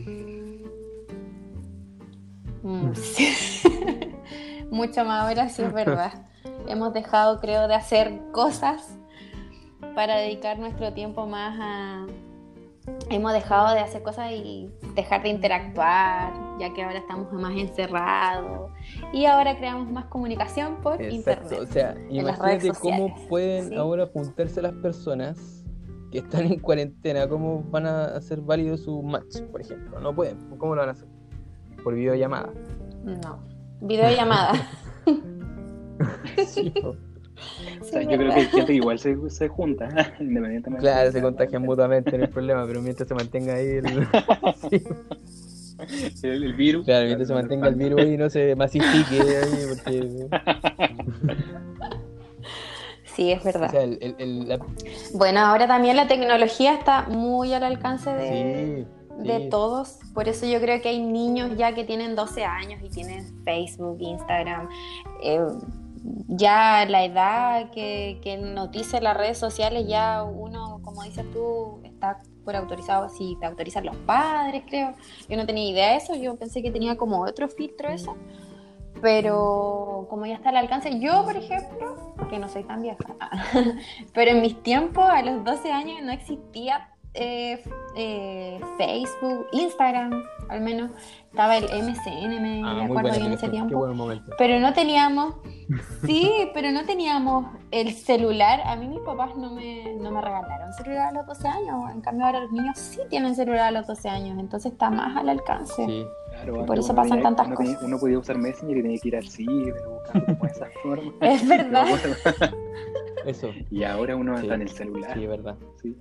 [2.64, 3.64] Mm, sí.
[4.72, 6.28] Mucho más ahora sí es verdad.
[6.68, 8.98] Hemos dejado, creo, de hacer cosas
[9.96, 12.06] para dedicar nuestro tiempo más a...
[13.10, 18.72] Hemos dejado de hacer cosas y dejar de interactuar, ya que ahora estamos más encerrados.
[19.14, 21.72] Y ahora creamos más comunicación por Exacto, o internet.
[21.72, 23.76] sea, imagínate cómo pueden ¿sí?
[23.76, 25.66] ahora juntarse las personas
[26.12, 30.00] que están en cuarentena, cómo van a hacer válido su match, por ejemplo.
[30.00, 31.08] No pueden, ¿cómo lo van a hacer?
[31.84, 32.52] Por videollamada.
[33.04, 33.40] No.
[33.82, 34.54] Videollamada.
[36.46, 36.72] Sí.
[37.82, 39.88] O sea, yo creo que hay gente que igual se, se junta,
[40.20, 40.82] independientemente.
[40.84, 44.08] claro, de- se contagian mutuamente, no hay problema, pero mientras se mantenga ahí el,
[46.16, 46.86] Sí, El, el virus.
[46.86, 50.28] claro, mientras se mantenga el virus y no se masifique ahí, porque
[53.16, 53.68] Sí, es verdad.
[53.70, 54.60] O sea, el, el- el- la-
[55.14, 58.86] Bueno, ahora también la tecnología está muy al alcance de,
[59.20, 59.50] sí, de sí.
[59.50, 59.98] todos.
[60.14, 63.98] Por eso yo creo que hay niños ya que tienen 12 años y tienen Facebook,
[64.02, 64.70] Instagram.
[65.24, 65.40] eh,
[66.28, 72.22] ya la edad que, que noticia las redes sociales, ya uno, como dices tú, está
[72.46, 74.94] por autorizado, si te autorizan los padres, creo.
[75.28, 78.16] Yo no tenía idea de eso, yo pensé que tenía como otro filtro eso.
[79.02, 82.98] Pero como ya está al alcance, yo por ejemplo, que no soy tan vieja,
[84.14, 87.64] pero en mis tiempos, a los 12 años, no existía eh,
[87.96, 90.92] eh, Facebook, Instagram, al menos.
[91.32, 93.78] Estaba el MCN, me, Ah, acuerdo buena yo en ese tiempo.
[93.78, 94.32] buen momento.
[94.40, 95.36] Pero no teníamos,
[96.06, 98.62] sí, pero no teníamos el celular.
[98.66, 101.92] A mí mis papás no me, no me regalaron celular a los 12 años.
[101.92, 104.40] En cambio ahora los niños sí tienen celular a los 12 años.
[104.40, 105.86] Entonces está más al alcance.
[105.86, 106.06] Sí.
[106.32, 107.88] Claro, por eso pasan tantas uno tenía- cosas.
[107.88, 111.14] uno podía usar Messenger y tenía que ir al ciber buscando como esas formas.
[111.22, 111.86] Es verdad.
[113.26, 113.50] Eso.
[113.70, 114.44] Y ahora uno Sí.
[114.44, 115.14] está en el celular.
[115.14, 115.56] Sí, es verdad.
[115.82, 115.96] Sí.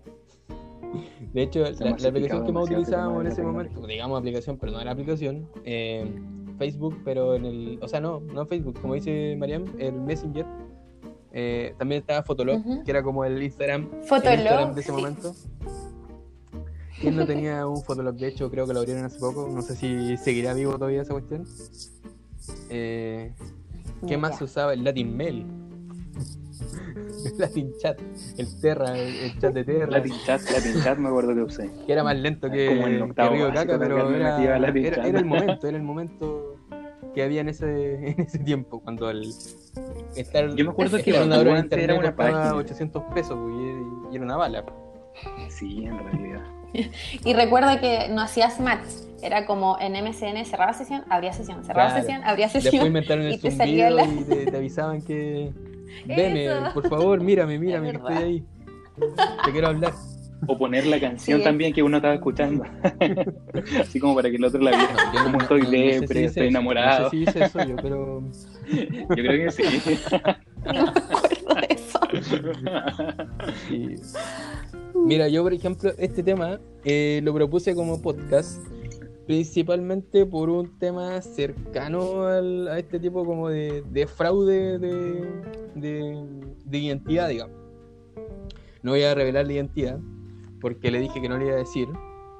[1.32, 4.80] De hecho, la, aplicación que más el utilizábamos en ese momento, digamos aplicación, pero no
[4.80, 6.10] era aplicación, eh,
[6.58, 7.78] Facebook, pero en el.
[7.82, 10.46] O sea, no, no en Facebook, como dice Mariam, el Messenger.
[11.32, 14.96] eh, también estaba Fotolog, que era como el Instagram, el Fotolog, Instagram de ese sí.
[14.96, 15.34] momento.
[17.00, 18.16] ¿Quién no tenía un Fotolog?
[18.16, 19.48] De hecho, creo que lo abrieron hace poco.
[19.52, 21.46] No sé si seguirá vivo todavía esa cuestión.
[22.70, 23.32] Eh,
[24.06, 24.72] ¿Qué más se usaba?
[24.72, 25.46] El Latin Mail.
[27.32, 28.00] El Latin Chat,
[28.38, 29.86] el Terra, el, el chat de Terra.
[29.86, 31.70] Latin Chat, Latin Chat me acuerdo que usé.
[31.86, 34.56] que era más lento que, Como en que octavo Río básico, Caca, pero era,
[35.18, 36.56] el momento, era el momento
[37.14, 39.22] que había en ese, en ese tiempo, cuando el
[40.14, 42.54] estar Yo me acuerdo que una hora internet era una página.
[42.54, 44.64] 800 pesos y, y era una bala.
[45.48, 46.42] Sí, en realidad.
[47.24, 48.86] Y recuerda que no hacías match.
[49.22, 52.02] Era como en MCN cerraba sesión, abría sesión, cerraba Claro.
[52.04, 52.86] sesión, abría Después sesión.
[52.86, 55.52] inventaron el y te zumbido salía la- y te, te avisaban que
[56.06, 56.70] veme, Eso.
[56.74, 58.44] por favor, mírame, mírame, que estoy ahí.
[59.44, 59.92] Te quiero hablar.
[60.48, 61.44] O poner la canción Sí.
[61.44, 62.64] también que uno estaba escuchando.
[63.80, 64.94] Así como para que el otro la viera.
[65.14, 67.04] Yo Como estoy no sé si estoy eso, enamorado.
[67.04, 68.22] No sé si hice eso yo, pero
[68.70, 69.62] Yo creo que sí.
[70.66, 72.00] No me acuerdo de eso.
[73.68, 73.94] Sí.
[74.94, 78.60] Mira, yo por ejemplo, este tema eh, lo propuse como podcast
[79.26, 85.24] principalmente por un tema cercano al- a este tipo como de, de fraude de,
[85.74, 86.26] de-
[86.64, 87.54] de identidad, digamos.
[88.82, 89.98] No voy a revelar la identidad
[90.60, 91.88] porque le dije que no le iba a decir.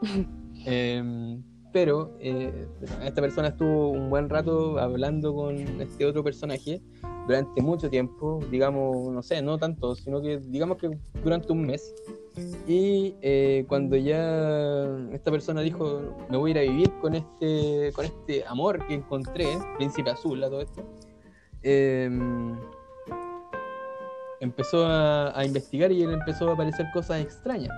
[0.68, 1.42] Em,
[1.76, 2.66] pero eh,
[3.04, 6.80] esta persona estuvo un buen rato hablando con este otro personaje
[7.26, 11.94] durante mucho tiempo, digamos, no sé, no tanto, sino que digamos que durante un mes.
[12.66, 17.92] Y eh, cuando ya esta persona dijo, me voy a ir a vivir con este,
[17.92, 20.82] con este amor que encontré, Príncipe Azul, a todo esto,
[21.62, 22.58] em,
[24.40, 27.76] empezó a, a investigar y le empezó a aparecer cosas extrañas.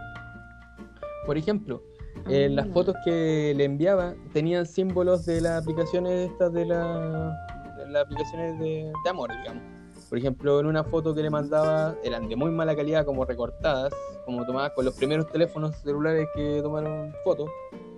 [1.26, 1.82] Por ejemplo,
[2.28, 2.72] eh, las Mm.
[2.72, 7.37] fotos que le enviaba tenían símbolos de las aplicaciones estas de, la-
[7.78, 9.62] de las aplicaciones de, de amor, digamos.
[10.09, 13.92] Por ejemplo, en una foto que le mandaba eran de muy mala calidad, como recortadas,
[14.24, 17.50] como tomadas con los primeros teléfonos celulares que tomaron fotos,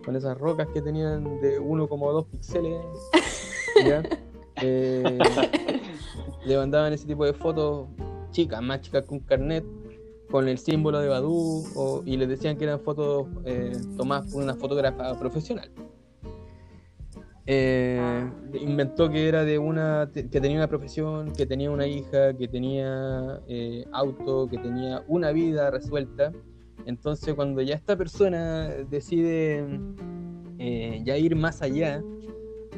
[0.05, 2.77] con esas rocas que tenían de 1,2 píxeles.
[4.63, 5.19] Eh,
[6.45, 7.89] le mandaban ese tipo de fotos
[8.31, 9.65] chicas, más chicas que un carnet,
[10.31, 14.55] con el símbolo de Badu, y les decían que eran fotos eh, tomadas por una
[14.55, 15.71] fotógrafa profesional.
[17.47, 22.47] Eh, inventó que era de una que tenía una profesión, que tenía una hija, que
[22.47, 26.33] tenía eh, auto, que tenía una vida resuelta.
[26.87, 29.67] Entonces, cuando ya esta persona decide
[30.59, 32.03] eh, ya ir más allá,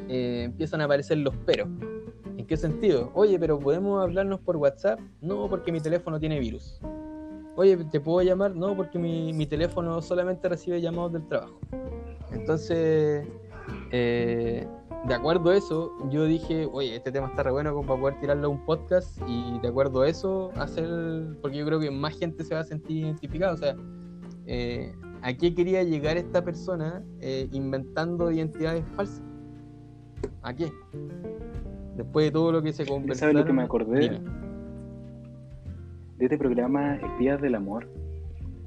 [0.09, 1.69] eh, empiezan a aparecer los peros.
[2.39, 3.11] ¿En qué sentido?
[3.15, 4.99] Oye, pero podemos hablarnos por WhatsApp?
[5.21, 6.81] No, porque mi teléfono tiene virus.
[7.57, 8.57] Oye, ¿te puedo llamar?
[8.57, 11.59] No, porque mi, mi teléfono solamente recibe llamados del trabajo.
[12.33, 13.27] Entonces,
[13.91, 14.67] eh,
[15.07, 18.21] de acuerdo a eso, yo dije, oye, este tema está re bueno como para poder
[18.21, 20.89] tirarlo a un podcast y de acuerdo a eso, hacer,
[21.43, 23.53] porque yo creo que más gente se va a sentir identificada.
[23.53, 23.77] O sea,
[24.47, 29.23] eh, ¿a qué quería llegar esta persona eh, inventando identidades falsas?
[30.43, 30.71] ¿A qué?
[31.97, 33.21] Después de todo lo que se conversó.
[33.21, 34.21] ¿Sabes lo que me acordé?
[36.23, 37.89] De este programa Espías del Amor.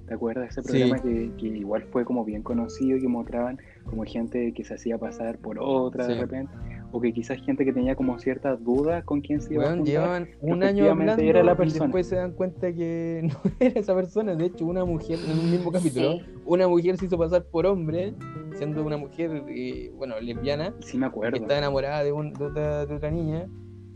[0.10, 0.50] ¿Te acuerdas?
[0.50, 0.68] Ese Sí.
[0.68, 4.74] programa que, que igual fue como bien conocido y que mostraban como gente que se
[4.74, 6.20] hacía pasar por otra de Sí.
[6.20, 6.52] repente.
[6.92, 9.78] O que quizás gente que tenía como ciertas dudas con quién se iba a Weón,
[9.80, 9.94] juntar.
[9.94, 11.86] llevaban un año hablando era la y persona.
[11.86, 14.36] después se dan cuenta que no era esa persona.
[14.36, 16.22] De hecho, una mujer, en un mismo capítulo, Sí.
[16.46, 18.14] una mujer se hizo pasar por hombre,
[18.56, 21.38] siendo una mujer, eh, bueno, lesbiana, Sí me que acuerdo.
[21.38, 23.48] está enamorada de, un- de otra, de otra niña.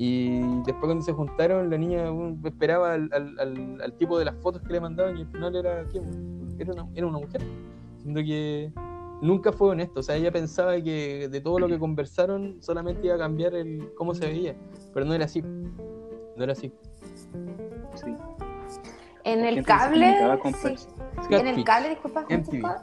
[0.01, 2.05] Y después cuando se juntaron, la niña
[2.45, 5.85] esperaba al, tipo de las fotos que le mandaban y al final era.
[6.57, 7.41] Era, una, era una mujer.
[7.97, 8.71] Siendo que
[9.21, 9.99] nunca fue honesto.
[9.99, 13.93] O sea, ella pensaba que de todo lo que conversaron solamente iba a cambiar el
[13.95, 14.55] cómo se veía.
[14.93, 15.41] Pero no era así.
[15.41, 16.71] No era así.
[17.95, 18.15] Sí.
[19.33, 20.17] En el cable,
[20.61, 20.75] sí.
[21.31, 22.25] en el cable, disculpa,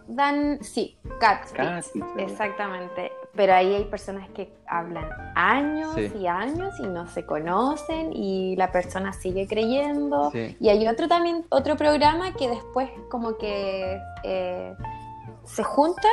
[0.06, 1.56] dan, sí, catfish.
[1.56, 2.18] Catfish, ¿verdad?
[2.18, 3.12] Exactamente.
[3.34, 5.04] Pero ahí hay personas que hablan
[5.34, 6.10] años Sí.
[6.20, 10.30] y años y no se conocen y la persona sigue creyendo.
[10.30, 10.56] Sí.
[10.60, 14.74] Y hay otro también, otro programa que después como que eh,
[15.44, 16.12] se juntan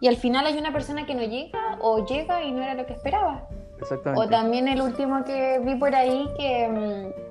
[0.00, 2.86] y al final hay una persona que no llega o llega y no era lo
[2.86, 3.44] que esperaba.
[3.80, 4.26] Exactamente.
[4.26, 7.27] O también el último que vi por ahí que mm,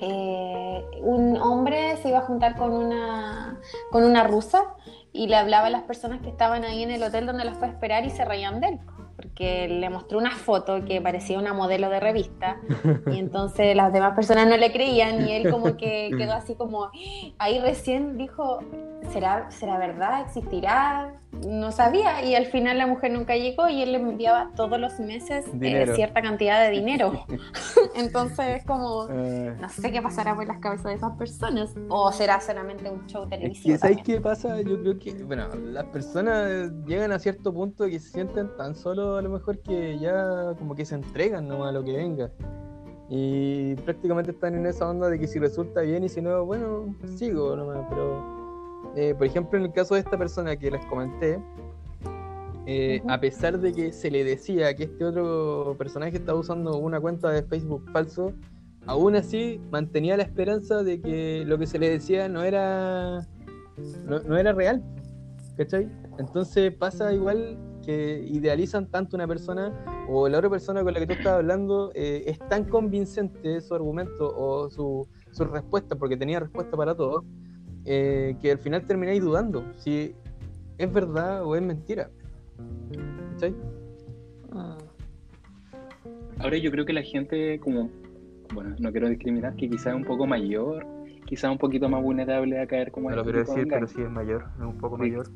[0.00, 4.74] eh, un hombre se iba a juntar con una, con una rusa
[5.12, 7.68] y le hablaba a las personas que estaban ahí en el hotel donde las fue
[7.68, 8.80] a esperar y se reían de él.
[9.16, 12.58] Porque le mostró una foto que parecía una modelo de revista
[13.06, 16.90] y entonces las demás personas no le creían y él como que quedó así como,
[17.38, 18.60] ahí recién dijo,
[19.10, 20.20] ¿será, será verdad?
[20.20, 21.14] ¿Existirá?
[21.46, 24.98] No sabía y al final la mujer nunca llegó y él le enviaba todos los
[25.00, 27.24] meses eh, cierta cantidad de dinero.
[27.96, 32.10] entonces es como, Eh, no sé qué pasará por las cabezas de esas personas o
[32.12, 33.74] será solamente un show Es televisivo.
[33.74, 34.60] que, ¿sabes qué pasa?
[34.60, 39.18] Yo creo que, bueno, las personas llegan a cierto punto que se sienten tan solos
[39.18, 42.30] a lo mejor que ya como que se entregan nomás a lo que venga.
[43.08, 46.96] Y prácticamente están en esa onda de que si resulta bien y si no, bueno,
[47.16, 47.86] sigo nomás.
[47.88, 48.35] Pero,
[48.96, 51.38] eh, por ejemplo, en el caso de esta persona que les comenté,
[52.66, 56.98] eh, a pesar de que se le decía que este otro personaje estaba usando una
[56.98, 58.32] cuenta de Facebook falso,
[58.86, 63.26] aún así mantenía la esperanza de que lo que se le decía no era
[64.04, 64.82] no, no era real,
[65.56, 65.88] ¿cachai?
[66.18, 69.72] Entonces pasa igual que idealizan tanto una persona
[70.08, 73.74] o la otra persona con la que tú estás hablando eh, es tan convincente su
[73.74, 77.24] argumento o su, su respuesta, porque tenía respuesta para todo,
[77.86, 80.14] eh, que al final termináis dudando si
[80.78, 82.10] es verdad o es mentira.
[83.32, 83.52] ¿Cachai?
[83.52, 84.78] Mm.
[86.38, 87.90] Ahora yo creo que la gente como,
[88.52, 90.86] bueno, no quiero discriminar, que quizás es un poco mayor,
[91.24, 93.72] quizás un poquito más vulnerable a caer como No en lo este quiero de decir,
[93.72, 95.02] pero sí es mayor, es un poco Sí.
[95.02, 95.26] mayor.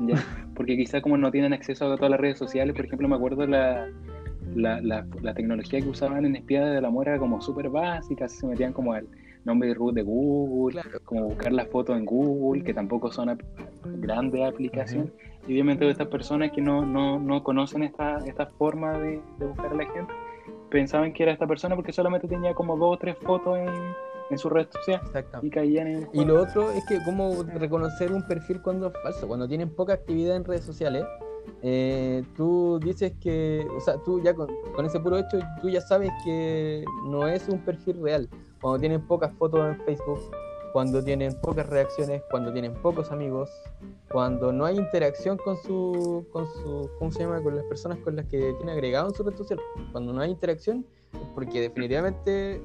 [0.00, 0.16] Ya,
[0.54, 3.46] porque quizás como no tienen acceso a todas las redes sociales, por ejemplo, me acuerdo
[3.46, 3.88] la,
[4.54, 8.46] la, la, la tecnología que usaban en Espía del Amor era como súper básica, se
[8.46, 9.06] metían como al
[9.44, 11.00] nombre de root de Google, Claro.
[11.04, 13.42] como buscar las fotos en Google, que tampoco son ap-
[13.84, 15.12] grandes aplicaciones.
[15.48, 19.72] Y obviamente estas personas que no, no, no conocen esta, esta forma de, de buscar
[19.72, 20.12] a la gente,
[20.70, 23.68] pensaban que era esta persona porque solamente tenía como dos o tres fotos en,
[24.30, 25.46] en su red social Exactamente.
[25.46, 28.92] y caían en el Y lo otro es que cómo reconocer un perfil cuando es
[29.02, 31.04] falso, cuando tienen poca actividad en redes sociales.
[31.62, 35.80] eh, tú dices que, o sea, tú ya con, con ese puro hecho, tú ya
[35.80, 38.28] sabes que no es un perfil real.
[38.60, 40.20] Cuando tienen pocas fotos en Facebook,
[40.72, 43.50] cuando tienen pocas reacciones, cuando tienen pocos amigos,
[44.12, 47.42] cuando no hay interacción con su, con su, ¿cómo se llama?
[47.42, 49.58] Con las personas con las que tiene agregado en su red social.
[49.92, 52.60] Cuando no hay interacción, es porque definitivamente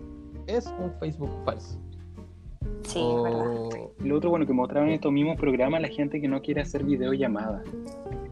[0.47, 1.79] es un Facebook falso.
[2.83, 3.47] Sí, es verdad.
[3.47, 6.61] O- Lo otro, bueno, que mostraban en estos mismos programas la gente que no quiere
[6.61, 7.63] hacer videollamadas.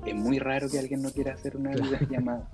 [0.05, 2.47] Es muy raro que alguien no quiera hacer una videollamada.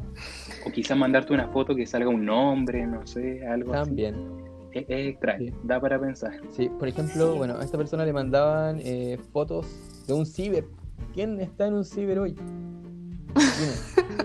[0.65, 4.15] O quizás mandarte una foto que salga un nombre, no sé, algo También.
[4.15, 4.48] así.
[4.71, 5.53] Es, es extraño, Sí.
[5.63, 6.31] da para pensar.
[6.51, 7.37] Sí, por ejemplo, Sí.
[7.37, 9.67] bueno, a esta persona le mandaban eh, fotos
[10.07, 10.65] de un ciber.
[11.13, 12.35] ¿Quién está en un ciber hoy?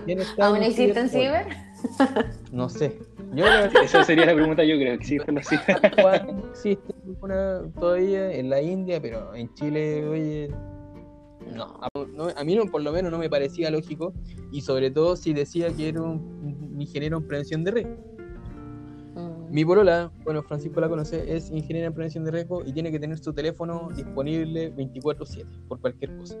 [0.05, 1.09] ¿quién está ¿Aún un existen hoy?
[1.09, 1.45] ciber?
[2.51, 2.99] No sé.
[3.35, 4.93] Yo verdad Esa sería la pregunta, yo creo.
[4.93, 5.77] ¿Existen los ciber?
[6.51, 10.51] Existe una todavía en la India, pero en Chile, oye,
[11.53, 14.13] no, a, no- a mí no, por lo menos no me parecía lógico
[14.51, 18.14] y sobre todo si decía que era un, un ingeniero en prevención de riesgo.
[19.55, 22.99] Mi polola, bueno, Francisco la conoce, es ingeniera en prevención de riesgo y tiene que
[22.99, 26.35] tener su teléfono disponible 24/7 por cualquier cosa.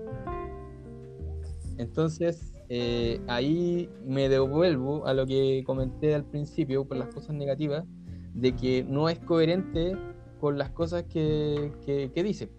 [1.77, 7.85] Entonces, eh, ahí me devuelvo a lo que comenté al principio por las cosas negativas,
[8.33, 9.95] de que no es coherente
[10.41, 12.51] con las cosas que, que, que dice.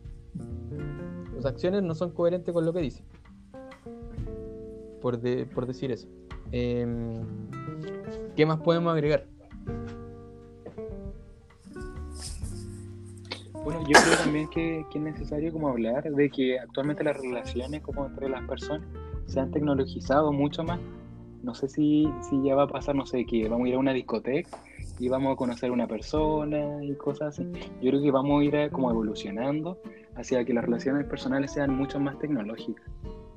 [1.35, 3.05] Sus acciones no son coherentes con lo que dice.
[5.03, 6.09] Por, de- por decir eso.
[6.51, 7.13] Em,
[8.35, 9.36] ¿Qué más podemos agregar?
[13.67, 17.83] Bueno, yo creo también que, que es necesario como hablar de que actualmente las relaciones
[17.83, 18.87] como entre las personas
[19.27, 20.79] se han tecnologizado mucho más.
[21.43, 23.79] No sé si, si ya va a pasar, no sé, que vamos a ir a
[23.81, 24.57] una discoteca
[25.01, 27.51] y vamos a conocer a una persona y cosas así.
[27.83, 29.81] Yo creo que vamos a ir como evolucionando
[30.15, 32.87] hacia que las relaciones personales sean mucho más tecnológicas.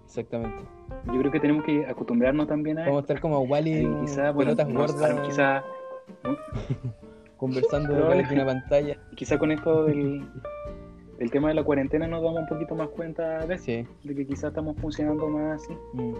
[0.06, 0.64] Exactamente.
[1.08, 4.30] Yo creo que tenemos que acostumbrarnos también a Vamos a estar como Wally, Eh, quizá,
[4.30, 5.64] bueno, pelotas no, gordas, quizá,
[7.40, 8.98] conversando No, de una pantalla.
[9.16, 10.24] quizá con esto del,
[11.18, 13.88] del tema de la cuarentena nos damos un poquito más cuenta de, Sí.
[14.04, 15.74] de que quizá estamos funcionando más así.
[15.94, 16.14] Mm.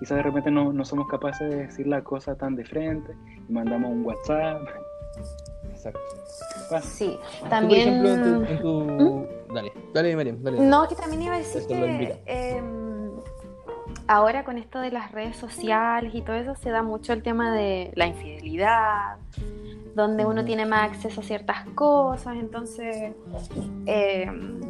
[0.00, 3.12] Quizá de repente no, no somos capaces de decir la cosa tan de frente
[3.48, 4.62] y mandamos un WhatsApp.
[5.70, 6.00] Exacto.
[6.82, 8.00] Sí, también...
[8.00, 8.80] por ejemplo, en tu...
[8.90, 10.60] en tu- Dale, dale, Mariam, dale.
[10.60, 13.10] No, que también iba a decir Esto que em,
[14.06, 17.52] ahora con esto de las redes sociales y todo eso se da mucho el tema
[17.52, 19.16] de la infidelidad,
[19.94, 20.46] donde uno Ujú.
[20.46, 23.12] tiene más acceso a ciertas cosas, entonces
[23.86, 24.60] em,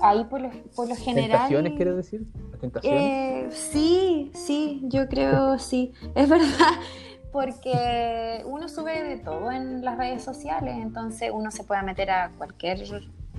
[0.00, 1.30] ahí por lo, por lo general...
[1.30, 2.26] ¿Tentaciones quieres decir?
[2.82, 5.92] Eh, sí, sí, yo creo sí.
[6.14, 6.74] Es verdad,
[7.32, 12.30] porque uno sube de todo en las redes sociales, entonces uno se puede meter a
[12.38, 12.78] cualquier,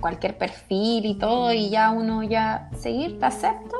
[0.00, 3.76] cualquier perfil y todo, y ya uno ya seguir, te acepto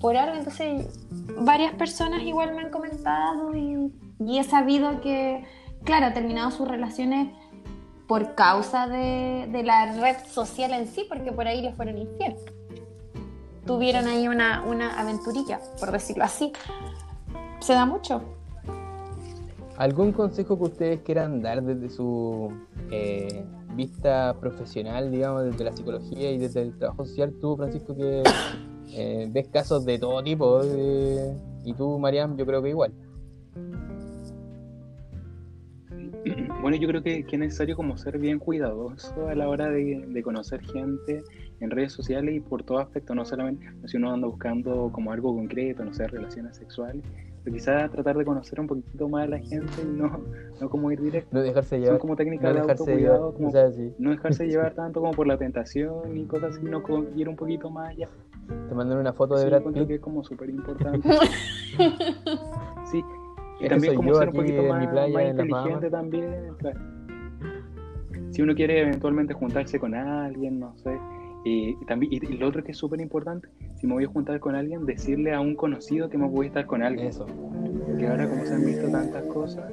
[0.00, 0.36] por algo.
[0.36, 0.98] Entonces,
[1.40, 5.44] varias personas igual me han comentado y, y he sabido que,
[5.88, 7.32] claro, ha terminado sus relaciones
[8.06, 12.36] por causa de, la red social en sí, porque por ahí le fueron infiel
[13.64, 16.52] tuvieron ahí una, una aventurilla, por decirlo así.
[17.60, 18.22] Se da mucho.
[19.76, 22.50] ¿Algún consejo que ustedes quieran dar desde su
[22.90, 27.34] eh, vista profesional, digamos, desde la psicología y desde el trabajo social?
[27.40, 28.22] Tú, Francisco, que
[28.92, 31.34] eh, ves casos de todo tipo, eh,
[31.64, 32.92] y tú, Mariam, yo creo que igual.
[36.60, 40.04] Bueno, yo creo que, que es necesario como ser bien cuidadoso a la hora de,
[40.08, 41.22] de conocer gente
[41.60, 45.34] en redes sociales y por todo aspecto, no solamente si uno anda buscando como algo
[45.34, 47.02] concreto, no sé, relaciones sexuales,
[47.44, 50.20] pero quizás tratar de conocer un poquito más a la gente y no,
[50.60, 51.28] no como ir directo.
[51.32, 51.98] No dejarse Son llevar.
[52.00, 53.16] como No técnicas de dejarse llevar.
[53.16, 53.92] autocuidado, como O sea, sí.
[53.98, 57.36] no dejarse llevar tanto como por la tentación y cosas así, sino como ir un
[57.36, 58.08] poquito más allá.
[58.68, 59.86] Te mandan una foto de Sí, Brad Pitt.
[59.86, 61.08] que es como súper importante.
[62.90, 63.02] Sí,
[63.60, 66.54] y Ese también como ser un poquito más, playa, más inteligente también.
[66.58, 66.80] claro.
[68.30, 70.96] Si uno quiere eventualmente juntarse con alguien, no sé.
[71.44, 74.54] Y, también, y, lo otro que es súper importante, si me voy a juntar con
[74.54, 77.08] alguien, decirle a un conocido que me voy a estar con alguien.
[77.08, 77.26] Eso.
[77.86, 79.70] Porque ahora como se han visto tantas cosas,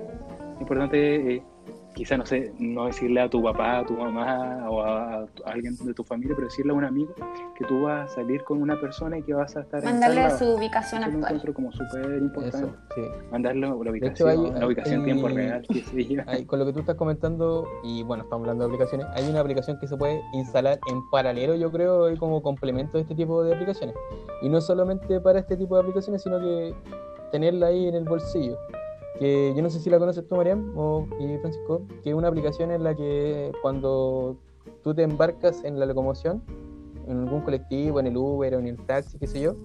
[0.60, 1.44] importante eh,
[1.96, 5.76] quizá, no sé, no decirle a tu papá, a tu mamá o a, a alguien
[5.78, 7.14] de tu familia, pero decirle a un amigo
[7.58, 10.22] que tú vas a salir con una persona y que vas a estar en Mandarle
[10.24, 10.38] lado.
[10.38, 11.24] su ubicación Eso actual.
[11.34, 12.70] encuentro como súper importante.
[12.96, 13.02] Sí.
[13.32, 15.66] Mandarle la hecho, ubicación, hay- la ubicación en tiempo real.
[15.68, 16.24] que se lleva.
[16.28, 19.40] Hay- con lo que tú estás comentando, y bueno, estamos hablando de aplicaciones, hay una
[19.40, 23.42] aplicación que se puede instalar en paralelo, yo creo, y como complemento de este tipo
[23.44, 23.96] de aplicaciones.
[24.42, 26.74] Y no solamente para este tipo de aplicaciones, sino que
[27.32, 28.58] tenerla ahí en el bolsillo.
[29.20, 32.28] Que yo no sé si la conoces tú, Mariam, o y Francisco, que es una
[32.28, 34.38] aplicación en la que cuando
[34.84, 36.44] tú te embarcas en la locomoción,
[37.08, 39.56] en algún colectivo, en el Uber o en el taxi, qué sé yo,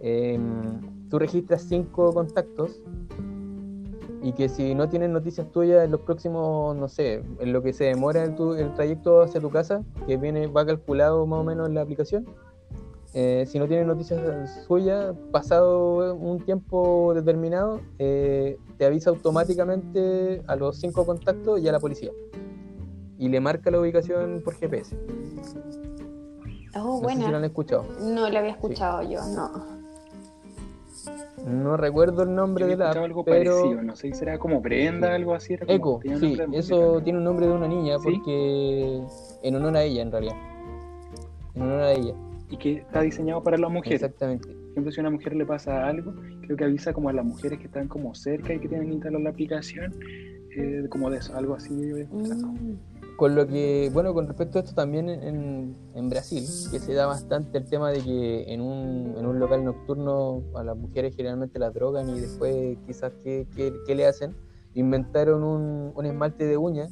[0.00, 2.82] em, tú registras cinco contactos
[4.22, 7.72] y que si no tienen noticias tuyas en los próximos, no sé, en lo que
[7.72, 11.44] se demora el, tu- el trayecto hacia tu casa, que viene va calculado más o
[11.44, 12.26] menos en la aplicación,
[13.12, 14.20] eh, si no tienen noticias
[14.66, 21.72] suyas, pasado un tiempo determinado, eh, te avisa automáticamente a los cinco contactos y a
[21.72, 22.10] la policía.
[23.18, 24.96] Y le marca la ubicación por GPS.
[26.76, 27.46] Oh, No sé si lo han bueno.
[27.46, 27.84] escuchado.
[28.00, 29.80] No lo había escuchado yo, no.
[31.46, 33.56] No recuerdo el nombre Yo de la algo pero...
[33.56, 35.54] parecido, no sé si será como Brenda, algo así.
[35.54, 37.04] Era como- Eco, sí, eso música.
[37.04, 38.04] tiene un nombre de una niña ¿Sí?
[38.04, 39.02] porque
[39.42, 40.34] en honor a ella en realidad.
[41.54, 42.14] En honor a ella,
[42.50, 44.02] Y que está diseñado para las mujeres.
[44.02, 44.48] exactamente.
[44.48, 47.24] Por ejemplo, si a una mujer le pasa algo, creo que avisa como a las
[47.24, 49.94] mujeres que están como cerca y que tienen instalada la aplicación,
[50.56, 51.72] eh, como de eso, algo así.
[51.92, 52.46] escuchado.
[52.48, 52.76] Mm.
[53.16, 57.06] Con lo que, bueno, con respecto a esto también en, en Brasil, que se da
[57.06, 61.58] bastante el tema de que en un, en un local nocturno a las mujeres generalmente
[61.58, 64.34] las drogan y después quizás qué, qué- qué le hacen,
[64.74, 66.90] inventaron un, un esmalte de uñas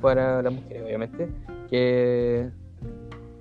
[0.00, 1.28] para las mujeres, obviamente,
[1.68, 2.48] que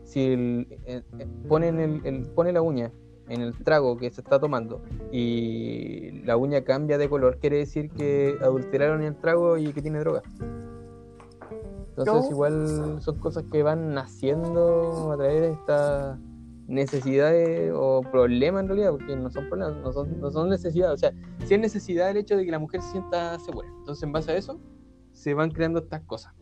[0.09, 2.91] si el- eh, eh, ponen el, el- pone la uña
[3.27, 4.81] en el trago que se está tomando
[5.11, 9.99] y la uña cambia de color, quiere decir que adulteraron el trago y que tiene
[9.99, 10.23] droga.
[11.89, 12.31] Entonces No.
[12.31, 16.17] igual son cosas que van naciendo a través de estas
[16.67, 20.93] necesidades o problemas en realidad, porque no son problemas, no son, no son necesidades.
[20.95, 21.11] O sea,
[21.45, 23.67] sí es necesidad el hecho de que la mujer se sienta segura.
[23.79, 24.59] Entonces en base a eso
[25.13, 26.33] se van creando estas cosas.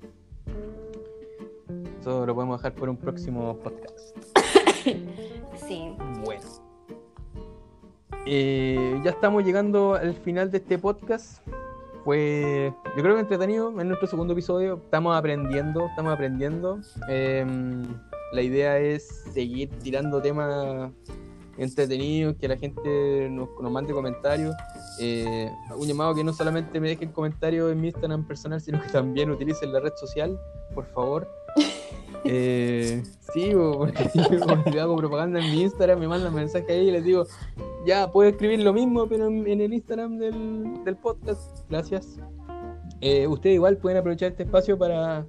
[2.07, 4.15] Eso lo podemos dejar por un próximo podcast.
[5.67, 5.93] Sí.
[6.23, 6.41] Bueno.
[8.25, 11.45] Eh, ya estamos llegando al final de este podcast.
[12.05, 13.81] Fue, yo creo que entretenido.
[13.81, 16.79] En nuestro segundo episodio estamos aprendiendo, estamos aprendiendo.
[17.09, 17.83] Em,
[18.31, 20.89] la idea es seguir tirando temas
[21.57, 24.55] entretenidos, que la gente nos, nos mande comentarios.
[25.01, 28.87] Eh, un llamado que no solamente me dejen comentarios en mi Instagram personal, sino que
[28.87, 30.39] también utilicen la red social,
[30.73, 31.27] por favor.
[32.23, 33.03] Eh,
[33.33, 34.09] sí, porque
[34.73, 37.25] yo hago propaganda en mi Instagram, me mandan mensajes ahí y les digo,
[37.85, 41.59] ya puedo escribir lo mismo, pero en, en el Instagram del, del podcast.
[41.69, 42.19] Gracias.
[43.01, 45.25] Eh, ustedes igual pueden aprovechar este espacio para,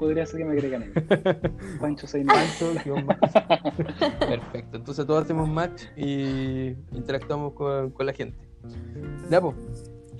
[0.01, 0.93] Podría ser que me agreguen ahí.
[1.79, 3.21] Pancho seis Pancho, guion bajo.
[4.19, 4.79] Perfecto.
[4.79, 8.49] Entonces todos hacemos match y interactuamos con, con la gente.
[9.31, 9.55] Ya, pues.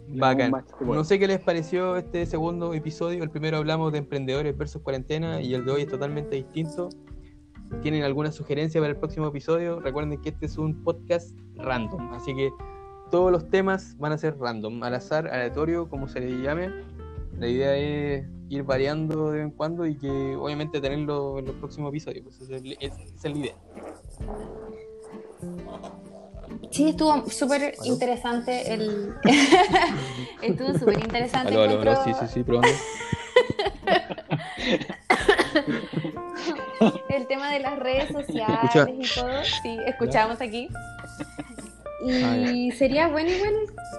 [0.09, 0.53] Bacán.
[0.81, 3.23] No sé qué les pareció este segundo episodio.
[3.23, 6.91] El primero hablamos de emprendedores versus cuarentena y el de hoy es totalmente distinto.
[7.81, 9.81] ¿Tienen alguna sugerencia para el próximo episodio?
[9.81, 12.51] Recuerden que este es un podcast random, así que
[13.11, 16.71] todos los temas van a ser random, al azar, aleatorio, como se le llame.
[17.39, 21.55] La idea es ir variando de vez en cuando y que obviamente tenerlo en los
[21.57, 22.25] próximos episodios.
[22.25, 23.55] Pues esa es, es- esa es la idea.
[26.71, 29.15] Sí, estuvo súper interesante el...
[30.43, 31.53] estuvo súper interesante.
[31.53, 32.69] Aló, aló, aló, encuentro sí, sí, sí, probando.
[37.09, 38.91] El tema de las redes sociales Escucha.
[38.91, 39.45] y todo.
[39.63, 40.69] Sí, escuchamos aquí.
[42.03, 43.55] Ah, Y sería bueno igual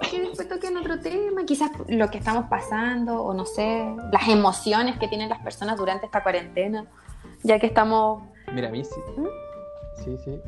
[0.09, 4.97] que después toquen otro tema, quizás lo que estamos pasando, o no sé, las emociones
[4.97, 6.85] que tienen las personas durante esta cuarentena,
[7.43, 8.23] ya que estamos...
[8.53, 8.99] Mira, a mí sí.
[9.17, 9.27] ¿Mm?
[10.03, 10.39] Sí, sí.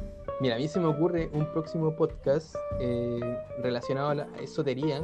[0.42, 3.20] Mira, a mí se me ocurre un próximo podcast eh,
[3.62, 5.02] relacionado a la esotería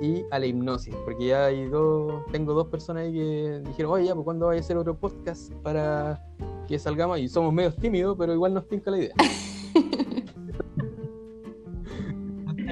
[0.00, 4.06] y a la hipnosis, porque ya hay dos, tengo dos personas ahí que dijeron, oye,
[4.06, 6.24] ya, pues ¿cuándo vais a hacer otro podcast para
[6.66, 7.18] que salgamos?
[7.18, 9.14] Y somos medios tímidos, pero igual nos tinca la idea.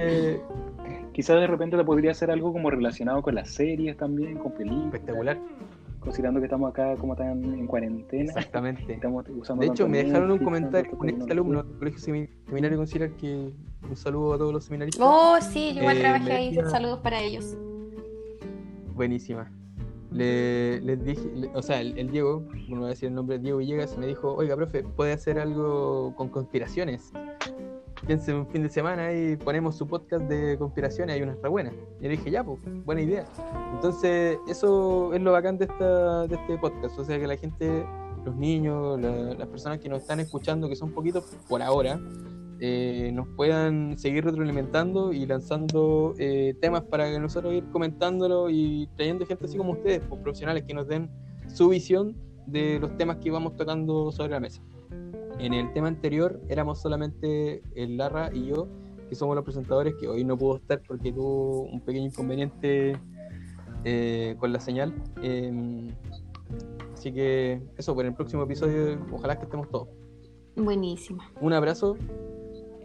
[0.01, 0.41] Entonces,
[1.13, 4.85] Quizás de repente te podría hacer algo como relacionado con las series también, con películas.
[4.95, 5.39] espectacular,
[5.99, 8.31] Considerando que estamos acá como tan en cuarentena.
[8.31, 8.93] exactamente.
[8.95, 11.33] Estamos usando De hecho, me dejaron un comentario, un ex tecnología.
[11.33, 13.51] alumno del Colegio Semi- Seminario Conciliar, que
[13.91, 15.05] un saludo a todos los seminaristas.
[15.05, 17.57] Oh, sí, yo igual Eh, trabajé ahí, decía- saludos para ellos.
[18.95, 19.51] Buenísima.
[20.13, 23.39] Le, les dije, le- o sea, el, el Diego, no voy a decir el nombre,
[23.39, 27.13] Diego Villegas, me dijo, oiga, profe, ¿puede hacer algo con conspiraciones?
[28.09, 31.71] Piense un fin de semana y ponemos su podcast de conspiraciones, hay una está buena.
[32.01, 33.27] Y le dije, ya, pues, buena idea.
[33.75, 37.85] Entonces, eso es lo bacán de, esta, de este podcast, o sea, que la gente,
[38.25, 42.01] los niños, la- las personas que nos están escuchando, que son poquitos por ahora,
[42.61, 48.89] eh, nos puedan seguir retroalimentando y lanzando eh, temas para que nosotros ir comentándolo y
[48.97, 51.11] trayendo gente así como ustedes, pues, profesionales que nos den
[51.47, 54.63] su visión de los temas que vamos tocando sobre la mesa.
[55.39, 58.69] En el tema anterior éramos solamente el Larra y yo,
[59.09, 62.97] que somos los presentadores, que hoy no pudo estar porque tuvo un pequeño inconveniente
[63.85, 64.95] eh, con la señal.
[65.23, 65.87] Eh,
[66.93, 69.89] así que eso, por el próximo episodio, ojalá que estemos todos.
[70.57, 71.31] Buenísima.
[71.41, 71.97] Un abrazo,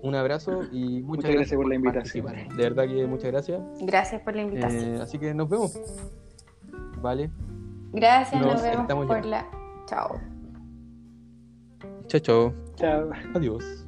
[0.03, 2.25] un abrazo y muchas, Muchas gracias por la invitación.
[2.25, 2.57] participar.
[2.57, 3.61] De verdad que muchas gracias.
[3.81, 4.95] Gracias por la invitación.
[4.95, 5.79] Eh, así que nos vemos.
[7.01, 7.31] Vale.
[7.93, 9.27] Gracias, nos, nos vemos por ya.
[9.27, 9.51] la...
[9.87, 10.32] Chao.
[12.07, 12.53] Chao, chao.
[12.77, 13.11] Chao.
[13.33, 13.82] Adiós.